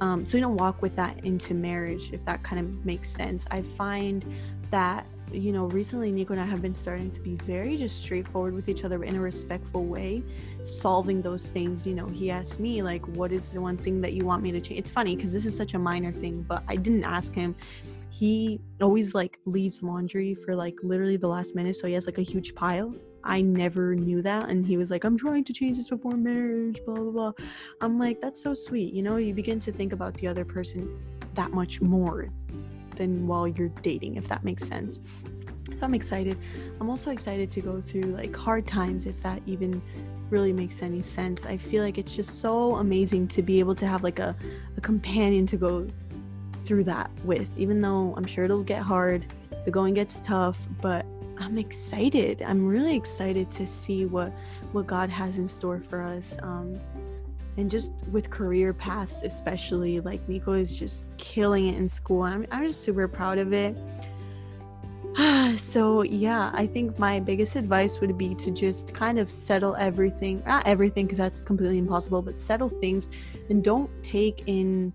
um, 0.00 0.24
so 0.24 0.36
you 0.36 0.40
don't 0.40 0.56
walk 0.56 0.82
with 0.82 0.96
that 0.96 1.24
into 1.24 1.54
marriage 1.54 2.12
if 2.12 2.24
that 2.24 2.42
kind 2.42 2.60
of 2.60 2.84
makes 2.84 3.08
sense 3.08 3.46
i 3.50 3.62
find 3.62 4.24
that 4.70 5.06
you 5.32 5.52
know, 5.52 5.66
recently 5.66 6.12
Nico 6.12 6.32
and 6.32 6.42
I 6.42 6.44
have 6.44 6.62
been 6.62 6.74
starting 6.74 7.10
to 7.10 7.20
be 7.20 7.36
very 7.36 7.76
just 7.76 8.02
straightforward 8.02 8.54
with 8.54 8.68
each 8.68 8.84
other 8.84 9.02
in 9.04 9.16
a 9.16 9.20
respectful 9.20 9.84
way, 9.84 10.22
solving 10.64 11.22
those 11.22 11.48
things. 11.48 11.86
You 11.86 11.94
know, 11.94 12.06
he 12.06 12.30
asked 12.30 12.60
me, 12.60 12.82
like, 12.82 13.06
what 13.08 13.32
is 13.32 13.48
the 13.48 13.60
one 13.60 13.76
thing 13.76 14.00
that 14.02 14.12
you 14.12 14.24
want 14.24 14.42
me 14.42 14.52
to 14.52 14.60
change? 14.60 14.78
It's 14.78 14.90
funny 14.90 15.16
because 15.16 15.32
this 15.32 15.46
is 15.46 15.56
such 15.56 15.74
a 15.74 15.78
minor 15.78 16.12
thing, 16.12 16.42
but 16.42 16.62
I 16.68 16.76
didn't 16.76 17.04
ask 17.04 17.34
him. 17.34 17.54
He 18.12 18.60
always 18.80 19.14
like 19.14 19.38
leaves 19.46 19.82
laundry 19.82 20.34
for 20.34 20.54
like 20.54 20.76
literally 20.82 21.16
the 21.16 21.28
last 21.28 21.54
minute, 21.54 21.76
so 21.76 21.86
he 21.86 21.94
has 21.94 22.04
like 22.04 22.18
a 22.18 22.22
huge 22.22 22.54
pile. 22.54 22.94
I 23.24 23.40
never 23.40 23.94
knew 23.94 24.20
that. 24.20 24.50
And 24.50 24.66
he 24.66 24.76
was 24.76 24.90
like, 24.90 25.04
I'm 25.04 25.16
trying 25.16 25.44
to 25.44 25.52
change 25.54 25.78
this 25.78 25.88
before 25.88 26.12
marriage, 26.12 26.78
blah, 26.84 26.94
blah, 26.94 27.10
blah. 27.10 27.32
I'm 27.80 27.98
like, 27.98 28.20
that's 28.20 28.42
so 28.42 28.52
sweet. 28.52 28.92
You 28.92 29.02
know, 29.02 29.16
you 29.16 29.32
begin 29.32 29.60
to 29.60 29.72
think 29.72 29.94
about 29.94 30.12
the 30.14 30.26
other 30.26 30.44
person 30.44 31.00
that 31.34 31.52
much 31.52 31.80
more 31.80 32.28
than 32.96 33.26
while 33.26 33.48
you're 33.48 33.70
dating, 33.80 34.16
if 34.16 34.28
that 34.28 34.44
makes 34.44 34.64
sense. 34.64 35.00
So 35.68 35.78
I'm 35.80 35.94
excited. 35.94 36.36
I'm 36.80 36.90
also 36.90 37.12
excited 37.12 37.50
to 37.52 37.62
go 37.62 37.80
through 37.80 38.02
like 38.02 38.36
hard 38.36 38.66
times, 38.66 39.06
if 39.06 39.22
that 39.22 39.40
even 39.46 39.80
really 40.28 40.52
makes 40.52 40.82
any 40.82 41.00
sense. 41.00 41.46
I 41.46 41.56
feel 41.56 41.82
like 41.82 41.96
it's 41.96 42.14
just 42.14 42.40
so 42.40 42.76
amazing 42.76 43.28
to 43.28 43.42
be 43.42 43.58
able 43.58 43.74
to 43.76 43.86
have 43.86 44.02
like 44.02 44.18
a, 44.18 44.36
a 44.76 44.80
companion 44.82 45.46
to 45.46 45.56
go 45.56 45.88
through 46.64 46.84
that 46.84 47.10
with, 47.24 47.56
even 47.58 47.80
though 47.80 48.14
I'm 48.16 48.26
sure 48.26 48.44
it'll 48.44 48.62
get 48.62 48.82
hard, 48.82 49.26
the 49.64 49.70
going 49.70 49.94
gets 49.94 50.20
tough, 50.20 50.58
but 50.80 51.06
I'm 51.38 51.58
excited. 51.58 52.42
I'm 52.42 52.66
really 52.66 52.96
excited 52.96 53.50
to 53.52 53.66
see 53.66 54.06
what 54.06 54.32
what 54.72 54.86
God 54.86 55.10
has 55.10 55.38
in 55.38 55.48
store 55.48 55.80
for 55.80 56.02
us. 56.02 56.36
Um, 56.42 56.80
and 57.56 57.70
just 57.70 57.92
with 58.10 58.30
career 58.30 58.72
paths 58.72 59.22
especially 59.22 60.00
like 60.00 60.26
nico 60.28 60.52
is 60.52 60.78
just 60.78 61.06
killing 61.18 61.68
it 61.68 61.76
in 61.76 61.88
school 61.88 62.22
i'm, 62.22 62.46
I'm 62.50 62.66
just 62.66 62.82
super 62.82 63.06
proud 63.08 63.38
of 63.38 63.52
it 63.52 63.76
so 65.58 66.02
yeah 66.02 66.50
i 66.54 66.66
think 66.66 66.98
my 66.98 67.20
biggest 67.20 67.56
advice 67.56 68.00
would 68.00 68.16
be 68.16 68.34
to 68.36 68.50
just 68.50 68.94
kind 68.94 69.18
of 69.18 69.30
settle 69.30 69.76
everything 69.76 70.42
not 70.46 70.66
everything 70.66 71.06
because 71.06 71.18
that's 71.18 71.40
completely 71.40 71.78
impossible 71.78 72.22
but 72.22 72.40
settle 72.40 72.70
things 72.70 73.10
and 73.50 73.62
don't 73.62 73.90
take 74.02 74.44
in 74.46 74.92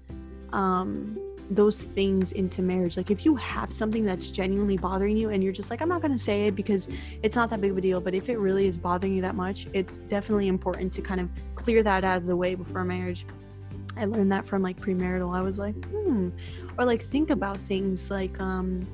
um 0.52 1.20
those 1.50 1.82
things 1.82 2.34
into 2.34 2.62
marriage. 2.62 2.98
Like 2.98 3.12
if 3.12 3.26
you 3.26 3.36
have 3.36 3.72
something 3.72 4.06
that's 4.06 4.32
genuinely 4.32 4.78
bothering 4.78 5.16
you 5.16 5.30
and 5.30 5.44
you're 5.44 5.54
just 5.54 5.70
like, 5.70 5.82
I'm 5.82 5.90
not 5.90 6.02
going 6.02 6.12
to 6.12 6.18
say 6.18 6.48
it 6.48 6.56
because 6.56 6.90
it's 7.24 7.36
not 7.36 7.50
that 7.52 7.62
big 7.62 7.72
of 7.72 7.78
a 7.78 7.82
deal, 7.82 8.02
but 8.02 8.14
if 8.14 8.30
it 8.30 8.38
really 8.38 8.68
is 8.68 8.78
bothering 8.78 9.16
you 9.16 9.22
that 9.22 9.36
much, 9.36 9.68
it's 9.74 10.00
definitely 10.00 10.48
important 10.48 10.92
to 10.94 11.02
kind 11.02 11.22
of 11.22 11.30
clear 11.56 11.84
that 11.84 12.04
out 12.04 12.18
of 12.18 12.26
the 12.26 12.36
way 12.36 12.56
before 12.56 12.84
marriage. 12.84 13.26
I 13.96 14.06
learned 14.06 14.32
that 14.32 14.46
from 14.46 14.62
like 14.62 14.80
premarital. 14.80 15.36
I 15.36 15.42
was 15.42 15.58
like, 15.58 15.76
hmm. 15.86 16.30
Or 16.78 16.86
like 16.86 17.04
think 17.04 17.30
about 17.30 17.58
things 17.58 18.12
like 18.12 18.40
um 18.40 18.86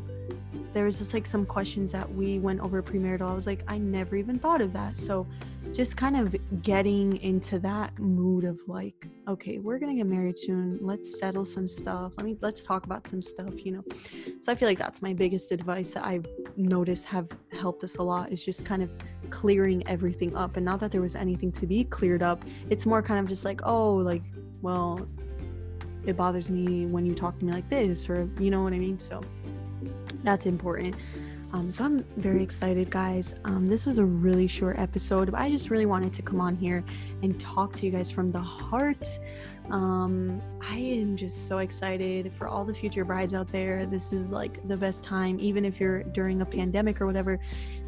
there 0.73 0.85
was 0.85 0.97
just 0.97 1.13
like 1.13 1.27
some 1.27 1.45
questions 1.45 1.91
that 1.91 2.11
we 2.13 2.39
went 2.39 2.59
over 2.61 2.81
premarital. 2.81 3.29
I 3.29 3.33
was 3.35 3.45
like, 3.45 3.63
I 3.67 3.77
never 3.77 4.15
even 4.15 4.39
thought 4.39 4.61
of 4.61 4.73
that. 4.73 4.97
So 4.97 5.27
just 5.73 5.97
kind 5.97 6.15
of 6.15 6.35
getting 6.61 7.17
into 7.17 7.57
that 7.59 7.97
mood 7.97 8.43
of 8.43 8.59
like, 8.67 9.07
okay, 9.27 9.57
we're 9.57 9.79
gonna 9.79 9.95
get 9.95 10.05
married 10.05 10.37
soon. 10.37 10.77
Let's 10.81 11.19
settle 11.19 11.45
some 11.45 11.67
stuff. 11.67 12.13
Let 12.15 12.25
me 12.25 12.37
let's 12.41 12.63
talk 12.63 12.85
about 12.85 13.07
some 13.07 13.21
stuff, 13.21 13.65
you 13.65 13.71
know. 13.71 13.83
So 14.41 14.51
I 14.51 14.55
feel 14.55 14.67
like 14.67 14.77
that's 14.77 15.01
my 15.01 15.13
biggest 15.13 15.51
advice 15.51 15.91
that 15.91 16.05
I've 16.05 16.27
noticed 16.55 17.05
have 17.05 17.27
helped 17.51 17.83
us 17.83 17.95
a 17.95 18.03
lot 18.03 18.31
is 18.31 18.45
just 18.45 18.65
kind 18.65 18.83
of 18.83 18.91
clearing 19.31 19.85
everything 19.87 20.35
up. 20.35 20.57
And 20.57 20.65
not 20.65 20.79
that 20.81 20.91
there 20.91 21.01
was 21.01 21.15
anything 21.15 21.51
to 21.53 21.65
be 21.65 21.85
cleared 21.85 22.21
up. 22.21 22.45
It's 22.69 22.85
more 22.85 23.01
kind 23.01 23.19
of 23.19 23.27
just 23.27 23.43
like, 23.43 23.61
oh, 23.63 23.95
like, 23.95 24.23
well, 24.61 25.07
it 26.05 26.15
bothers 26.15 26.51
me 26.51 26.85
when 26.85 27.05
you 27.05 27.15
talk 27.15 27.39
to 27.39 27.45
me 27.45 27.51
like 27.51 27.67
this, 27.69 28.09
or 28.09 28.29
you 28.39 28.51
know 28.51 28.61
what 28.61 28.73
I 28.73 28.77
mean? 28.77 28.99
So 28.99 29.21
that's 30.23 30.45
important. 30.45 30.95
Um, 31.53 31.71
so 31.71 31.85
I'm 31.85 32.03
very 32.17 32.41
excited, 32.41 32.89
guys. 32.89 33.35
Um, 33.45 33.67
this 33.67 33.85
was 33.85 33.99
a 33.99 34.03
really 34.03 34.47
short 34.47 34.79
episode, 34.79 35.29
but 35.29 35.39
I 35.39 35.51
just 35.51 35.69
really 35.69 35.85
wanted 35.85 36.11
to 36.13 36.23
come 36.23 36.41
on 36.41 36.55
here 36.55 36.83
and 37.21 37.39
talk 37.39 37.73
to 37.73 37.85
you 37.85 37.91
guys 37.91 38.09
from 38.09 38.31
the 38.31 38.41
heart. 38.41 39.07
Um, 39.69 40.41
I 40.61 40.77
am 40.77 41.15
just 41.15 41.47
so 41.47 41.59
excited 41.59 42.33
for 42.33 42.47
all 42.47 42.65
the 42.65 42.73
future 42.73 43.05
brides 43.05 43.35
out 43.35 43.51
there. 43.51 43.85
This 43.85 44.11
is 44.11 44.31
like 44.31 44.67
the 44.67 44.75
best 44.75 45.03
time, 45.03 45.37
even 45.39 45.63
if 45.63 45.79
you're 45.79 46.01
during 46.01 46.41
a 46.41 46.45
pandemic 46.45 46.99
or 46.99 47.05
whatever 47.05 47.39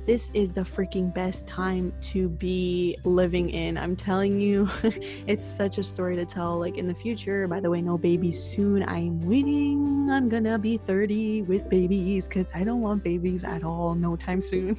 this 0.05 0.29
is 0.33 0.51
the 0.51 0.61
freaking 0.61 1.11
best 1.11 1.47
time 1.47 1.91
to 1.99 2.29
be 2.29 2.97
living 3.03 3.49
in. 3.49 3.77
I'm 3.77 3.95
telling 3.95 4.39
you, 4.39 4.69
it's 5.27 5.45
such 5.45 5.79
a 5.79 5.83
story 5.83 6.15
to 6.15 6.25
tell. 6.25 6.59
Like 6.59 6.77
in 6.77 6.85
the 6.87 6.93
future, 6.93 7.47
by 7.47 7.59
the 7.59 7.69
way, 7.69 7.81
no 7.81 7.97
babies 7.97 8.41
soon. 8.41 8.83
I'm 8.87 9.19
waiting. 9.21 10.09
I'm 10.11 10.29
gonna 10.29 10.59
be 10.59 10.77
30 10.77 11.43
with 11.43 11.67
babies 11.69 12.27
because 12.27 12.51
I 12.53 12.63
don't 12.63 12.81
want 12.81 13.03
babies 13.03 13.43
at 13.43 13.63
all, 13.63 13.95
no 13.95 14.15
time 14.15 14.41
soon. 14.41 14.77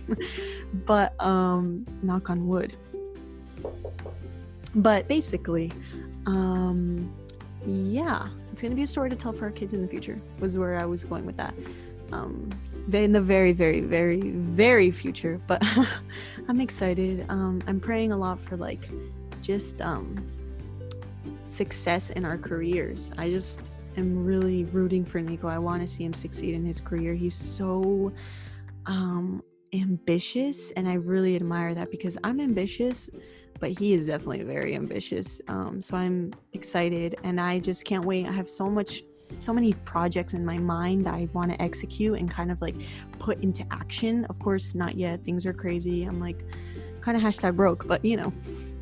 but 0.87 1.21
um, 1.21 1.85
knock 2.02 2.30
on 2.30 2.47
wood. 2.47 2.76
But 4.76 5.09
basically, 5.09 5.73
um, 6.26 7.12
yeah, 7.66 8.28
it's 8.52 8.62
gonna 8.62 8.76
be 8.76 8.83
a 8.83 8.87
story 8.87 9.11
to 9.11 9.16
tell 9.16 9.33
for 9.33 9.47
our 9.47 9.50
kids 9.50 9.75
in 9.75 9.83
the 9.83 9.88
future. 9.88 10.21
Was 10.38 10.56
where 10.56 10.78
I 10.78 10.85
was 10.85 11.02
going 11.02 11.26
with 11.26 11.37
that. 11.38 11.54
Um, 12.12 12.50
in 12.95 13.12
the 13.12 13.21
very 13.21 13.52
very 13.52 13.81
very 13.81 14.21
very 14.31 14.90
future 14.90 15.40
but 15.47 15.62
i'm 16.49 16.61
excited. 16.61 17.26
Um 17.28 17.62
i'm 17.66 17.81
praying 17.81 18.12
a 18.12 18.16
lot 18.16 18.40
for 18.40 18.57
like 18.57 18.88
just 19.43 19.81
um 19.81 20.25
success 21.49 22.11
in 22.11 22.25
our 22.25 22.37
careers. 22.37 23.12
I 23.16 23.31
just 23.31 23.73
am 23.97 24.25
really 24.25 24.64
rooting 24.64 25.05
for 25.05 25.21
nico. 25.21 25.49
I 25.49 25.59
want 25.59 25.83
to 25.83 25.88
see 25.88 26.05
him 26.05 26.12
succeed 26.12 26.55
in 26.55 26.64
his 26.64 26.81
career. 26.81 27.14
He's 27.14 27.35
so 27.35 28.12
um 28.87 29.43
ambitious 29.73 30.71
and 30.73 30.88
i 30.88 30.95
really 30.95 31.35
admire 31.35 31.75
that 31.75 31.90
because 31.90 32.16
i'm 32.23 32.40
ambitious 32.40 33.11
but 33.59 33.71
he 33.71 33.95
is 33.95 34.07
definitely 34.07 34.45
very 34.45 34.75
ambitious. 34.76 35.40
Um 35.49 35.83
so 35.83 35.97
i'm 35.97 36.33
excited 36.52 37.16
and 37.25 37.40
i 37.40 37.59
just 37.59 37.85
can't 37.85 38.05
wait. 38.05 38.26
I 38.26 38.33
have 38.33 38.49
so 38.49 38.71
much 38.71 39.02
so 39.40 39.52
many 39.52 39.73
projects 39.85 40.35
in 40.35 40.45
my 40.45 40.59
mind 40.59 41.06
that 41.06 41.14
I 41.14 41.28
want 41.33 41.50
to 41.52 41.61
execute 41.61 42.18
and 42.18 42.30
kind 42.30 42.50
of 42.50 42.61
like 42.61 42.76
put 43.18 43.40
into 43.42 43.64
action. 43.71 44.25
Of 44.26 44.38
course, 44.38 44.75
not 44.75 44.97
yet. 44.97 45.25
Things 45.25 45.47
are 45.47 45.52
crazy. 45.52 46.04
I'm 46.04 46.21
like 46.21 46.45
kind 47.00 47.16
of 47.16 47.23
hashtag 47.23 47.56
broke, 47.56 47.87
but 47.87 48.04
you 48.04 48.16
know, 48.16 48.33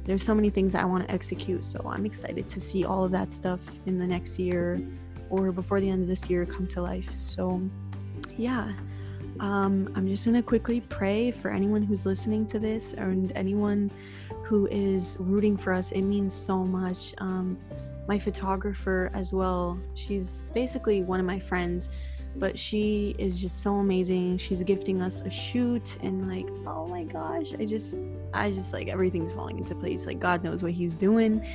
there's 0.05 0.23
so 0.23 0.35
many 0.35 0.51
things 0.51 0.75
I 0.75 0.85
want 0.85 1.07
to 1.07 1.15
execute. 1.15 1.65
So 1.65 1.81
I'm 1.87 2.07
excited 2.07 2.49
to 2.49 2.61
see 2.61 2.85
all 2.85 3.05
of 3.05 3.11
that 3.13 3.33
stuff 3.33 3.61
in 3.87 3.99
the 3.99 4.07
next 4.07 4.39
year 4.39 4.81
or 5.31 5.53
before 5.53 5.81
the 5.81 5.89
end 5.89 6.03
of 6.03 6.09
this 6.09 6.29
year 6.31 6.47
come 6.47 6.67
to 6.69 6.83
life. 6.83 7.15
So 7.17 7.63
yeah. 8.37 8.73
Um, 9.41 9.93
I'm 9.97 10.07
just 10.07 10.25
gonna 10.25 10.43
quickly 10.43 10.81
pray 10.81 11.33
for 11.33 11.51
anyone 11.51 11.83
who's 11.83 12.07
listening 12.07 12.47
to 12.49 12.59
this 12.59 12.93
and 12.95 13.33
anyone 13.35 13.91
who 14.45 14.69
is 14.69 15.17
rooting 15.19 15.57
for 15.57 15.73
us. 15.73 15.91
It 15.91 16.03
means 16.03 16.35
so 16.35 16.65
much. 16.65 17.15
Um, 17.19 17.59
my 18.07 18.19
photographer 18.19 19.11
as 19.15 19.33
well. 19.33 19.79
She's 19.95 20.43
basically 20.53 21.03
one 21.03 21.21
of 21.21 21.27
my 21.27 21.39
friends, 21.39 21.89
but 22.37 22.59
she 22.59 23.15
is 23.19 23.41
just 23.41 23.63
so 23.63 23.77
amazing. 23.77 24.39
She's 24.39 24.63
gifting 24.63 25.01
us 25.01 25.21
a 25.21 25.31
shoot 25.31 25.97
and 26.03 26.29
like, 26.29 26.49
oh 26.67 26.87
my 26.87 27.05
gosh, 27.05 27.55
I 27.59 27.65
just 27.65 28.01
I 28.33 28.51
just 28.51 28.73
like 28.73 28.89
everything's 28.89 29.33
falling 29.33 29.59
into 29.59 29.75
place. 29.75 30.07
Like 30.07 30.21
God 30.21 30.43
knows 30.43 30.63
what 30.63 30.73
he's 30.73 30.95
doing. 30.95 31.47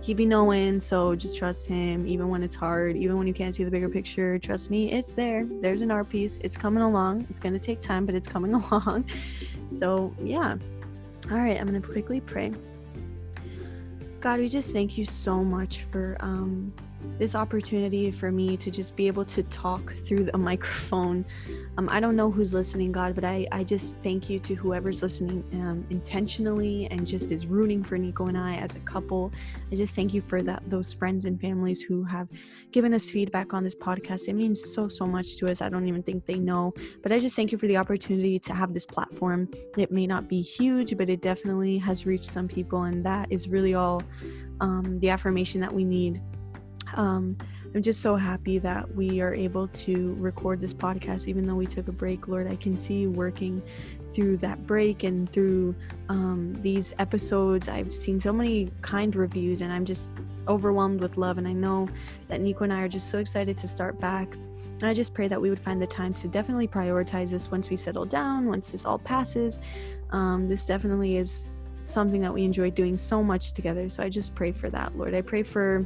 He 0.00 0.12
be 0.12 0.26
knowing, 0.26 0.80
so 0.80 1.14
just 1.14 1.38
trust 1.38 1.66
him 1.66 2.06
even 2.06 2.28
when 2.28 2.42
it's 2.42 2.54
hard, 2.54 2.94
even 2.94 3.16
when 3.16 3.26
you 3.26 3.32
can't 3.32 3.54
see 3.54 3.64
the 3.64 3.70
bigger 3.70 3.88
picture. 3.88 4.38
Trust 4.38 4.70
me, 4.70 4.92
it's 4.92 5.14
there. 5.14 5.46
There's 5.62 5.80
an 5.80 5.90
art 5.90 6.10
piece. 6.10 6.38
It's 6.42 6.58
coming 6.58 6.82
along. 6.82 7.26
It's 7.30 7.40
gonna 7.40 7.58
take 7.58 7.80
time, 7.80 8.04
but 8.04 8.14
it's 8.14 8.28
coming 8.28 8.52
along. 8.72 9.10
So 9.70 10.14
yeah. 10.22 10.56
All 11.30 11.38
right, 11.38 11.58
I'm 11.58 11.66
gonna 11.66 11.80
quickly 11.80 12.20
pray. 12.20 12.52
God, 14.24 14.40
we 14.40 14.48
just 14.48 14.72
thank 14.72 14.96
you 14.96 15.04
so 15.04 15.44
much 15.44 15.82
for 15.82 16.16
um, 16.20 16.72
this 17.18 17.34
opportunity 17.34 18.10
for 18.10 18.32
me 18.32 18.56
to 18.56 18.70
just 18.70 18.96
be 18.96 19.06
able 19.06 19.26
to 19.26 19.42
talk 19.42 19.94
through 19.96 20.30
a 20.32 20.38
microphone. 20.50 21.26
Um, 21.76 21.88
I 21.90 21.98
don't 21.98 22.14
know 22.14 22.30
who's 22.30 22.54
listening, 22.54 22.92
God, 22.92 23.16
but 23.16 23.24
I, 23.24 23.48
I 23.50 23.64
just 23.64 23.98
thank 23.98 24.30
you 24.30 24.38
to 24.40 24.54
whoever's 24.54 25.02
listening 25.02 25.44
um, 25.54 25.84
intentionally 25.90 26.86
and 26.90 27.04
just 27.04 27.32
is 27.32 27.46
rooting 27.46 27.82
for 27.82 27.98
Nico 27.98 28.26
and 28.26 28.38
I 28.38 28.56
as 28.56 28.76
a 28.76 28.80
couple. 28.80 29.32
I 29.72 29.74
just 29.74 29.94
thank 29.94 30.14
you 30.14 30.22
for 30.22 30.40
that 30.42 30.62
those 30.70 30.92
friends 30.92 31.24
and 31.24 31.40
families 31.40 31.82
who 31.82 32.04
have 32.04 32.28
given 32.70 32.94
us 32.94 33.10
feedback 33.10 33.52
on 33.52 33.64
this 33.64 33.74
podcast. 33.74 34.28
It 34.28 34.34
means 34.34 34.72
so 34.72 34.86
so 34.86 35.04
much 35.04 35.36
to 35.38 35.50
us. 35.50 35.60
I 35.60 35.68
don't 35.68 35.88
even 35.88 36.02
think 36.02 36.26
they 36.26 36.38
know, 36.38 36.74
but 37.02 37.10
I 37.10 37.18
just 37.18 37.34
thank 37.34 37.50
you 37.50 37.58
for 37.58 37.66
the 37.66 37.76
opportunity 37.76 38.38
to 38.38 38.54
have 38.54 38.72
this 38.72 38.86
platform. 38.86 39.48
It 39.76 39.90
may 39.90 40.06
not 40.06 40.28
be 40.28 40.42
huge, 40.42 40.96
but 40.96 41.08
it 41.08 41.22
definitely 41.22 41.78
has 41.78 42.06
reached 42.06 42.24
some 42.24 42.46
people, 42.46 42.84
and 42.84 43.04
that 43.04 43.26
is 43.30 43.48
really 43.48 43.74
all 43.74 44.02
um, 44.60 45.00
the 45.00 45.10
affirmation 45.10 45.60
that 45.60 45.72
we 45.72 45.82
need 45.82 46.20
um, 46.94 47.36
I'm 47.74 47.82
just 47.82 48.00
so 48.00 48.14
happy 48.14 48.58
that 48.58 48.94
we 48.94 49.20
are 49.20 49.34
able 49.34 49.66
to 49.66 50.14
record 50.20 50.60
this 50.60 50.72
podcast, 50.72 51.26
even 51.26 51.44
though 51.44 51.56
we 51.56 51.66
took 51.66 51.88
a 51.88 51.92
break. 51.92 52.28
Lord, 52.28 52.46
I 52.46 52.54
can 52.54 52.78
see 52.78 53.00
you 53.00 53.10
working 53.10 53.60
through 54.12 54.36
that 54.38 54.64
break 54.64 55.02
and 55.02 55.30
through 55.32 55.74
um, 56.08 56.56
these 56.62 56.94
episodes. 57.00 57.68
I've 57.68 57.92
seen 57.92 58.20
so 58.20 58.32
many 58.32 58.70
kind 58.82 59.14
reviews, 59.16 59.60
and 59.60 59.72
I'm 59.72 59.84
just 59.84 60.12
overwhelmed 60.46 61.00
with 61.00 61.16
love. 61.16 61.36
And 61.36 61.48
I 61.48 61.52
know 61.52 61.88
that 62.28 62.40
Nico 62.40 62.62
and 62.62 62.72
I 62.72 62.82
are 62.82 62.88
just 62.88 63.10
so 63.10 63.18
excited 63.18 63.58
to 63.58 63.66
start 63.66 63.98
back. 63.98 64.32
And 64.34 64.84
I 64.84 64.94
just 64.94 65.12
pray 65.12 65.26
that 65.26 65.40
we 65.40 65.50
would 65.50 65.58
find 65.58 65.82
the 65.82 65.86
time 65.86 66.14
to 66.14 66.28
definitely 66.28 66.68
prioritize 66.68 67.30
this 67.30 67.50
once 67.50 67.70
we 67.70 67.76
settle 67.76 68.04
down, 68.04 68.46
once 68.46 68.70
this 68.70 68.84
all 68.84 69.00
passes. 69.00 69.58
Um, 70.10 70.46
this 70.46 70.64
definitely 70.64 71.16
is 71.16 71.54
something 71.86 72.20
that 72.20 72.32
we 72.32 72.44
enjoy 72.44 72.70
doing 72.70 72.96
so 72.96 73.20
much 73.20 73.52
together. 73.52 73.90
So 73.90 74.04
I 74.04 74.10
just 74.10 74.32
pray 74.36 74.52
for 74.52 74.70
that, 74.70 74.96
Lord. 74.96 75.12
I 75.12 75.22
pray 75.22 75.42
for 75.42 75.84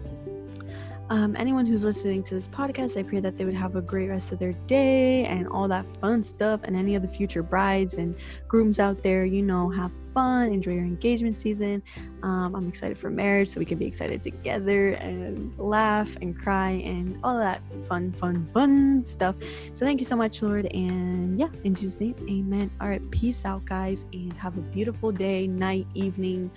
um, 1.10 1.36
anyone 1.36 1.64
who's 1.64 1.84
listening 1.84 2.22
to 2.24 2.34
this 2.34 2.48
podcast, 2.48 2.98
I 2.98 3.02
pray 3.02 3.20
that 3.20 3.38
they 3.38 3.44
would 3.44 3.54
have 3.54 3.76
a 3.76 3.80
great 3.80 4.08
rest 4.08 4.30
of 4.30 4.38
their 4.38 4.52
day 4.66 5.24
and 5.24 5.48
all 5.48 5.66
that 5.68 5.86
fun 5.98 6.22
stuff. 6.22 6.60
And 6.64 6.76
any 6.76 6.96
of 6.96 7.02
the 7.02 7.08
future 7.08 7.42
brides 7.42 7.94
and 7.94 8.14
grooms 8.46 8.78
out 8.78 9.02
there, 9.02 9.24
you 9.24 9.42
know, 9.42 9.70
have 9.70 9.90
fun, 10.12 10.52
enjoy 10.52 10.72
your 10.72 10.84
engagement 10.84 11.38
season. 11.38 11.82
Um, 12.22 12.54
I'm 12.54 12.68
excited 12.68 12.98
for 12.98 13.08
marriage, 13.08 13.48
so 13.48 13.58
we 13.58 13.64
can 13.64 13.78
be 13.78 13.86
excited 13.86 14.22
together 14.22 14.90
and 14.90 15.56
laugh 15.58 16.14
and 16.20 16.38
cry 16.38 16.70
and 16.70 17.18
all 17.24 17.38
that 17.38 17.62
fun, 17.86 18.12
fun, 18.12 18.48
fun 18.52 19.06
stuff. 19.06 19.34
So 19.72 19.86
thank 19.86 20.00
you 20.00 20.06
so 20.06 20.16
much, 20.16 20.42
Lord. 20.42 20.66
And 20.66 21.38
yeah, 21.38 21.48
in 21.64 21.74
Jesus' 21.74 22.00
name, 22.00 22.16
amen. 22.28 22.70
All 22.80 22.88
right, 22.88 23.10
peace 23.10 23.46
out, 23.46 23.64
guys, 23.64 24.06
and 24.12 24.32
have 24.34 24.58
a 24.58 24.60
beautiful 24.60 25.10
day, 25.10 25.46
night, 25.46 25.86
evening. 25.94 26.50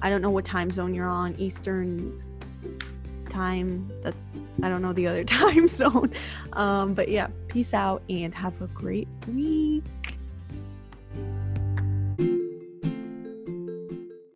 I 0.00 0.08
don't 0.08 0.22
know 0.22 0.30
what 0.30 0.44
time 0.44 0.70
zone 0.70 0.94
you're 0.94 1.08
on, 1.08 1.34
Eastern 1.38 2.22
time 3.28 3.90
that 4.02 4.14
I 4.62 4.68
don't 4.68 4.82
know 4.82 4.92
the 4.92 5.06
other 5.06 5.24
time 5.38 5.68
zone. 5.68 6.12
Um, 6.52 6.94
but 6.94 7.08
yeah, 7.08 7.28
peace 7.48 7.74
out 7.74 8.02
and 8.08 8.34
have 8.34 8.60
a 8.62 8.66
great 8.68 9.08
week. 9.32 9.84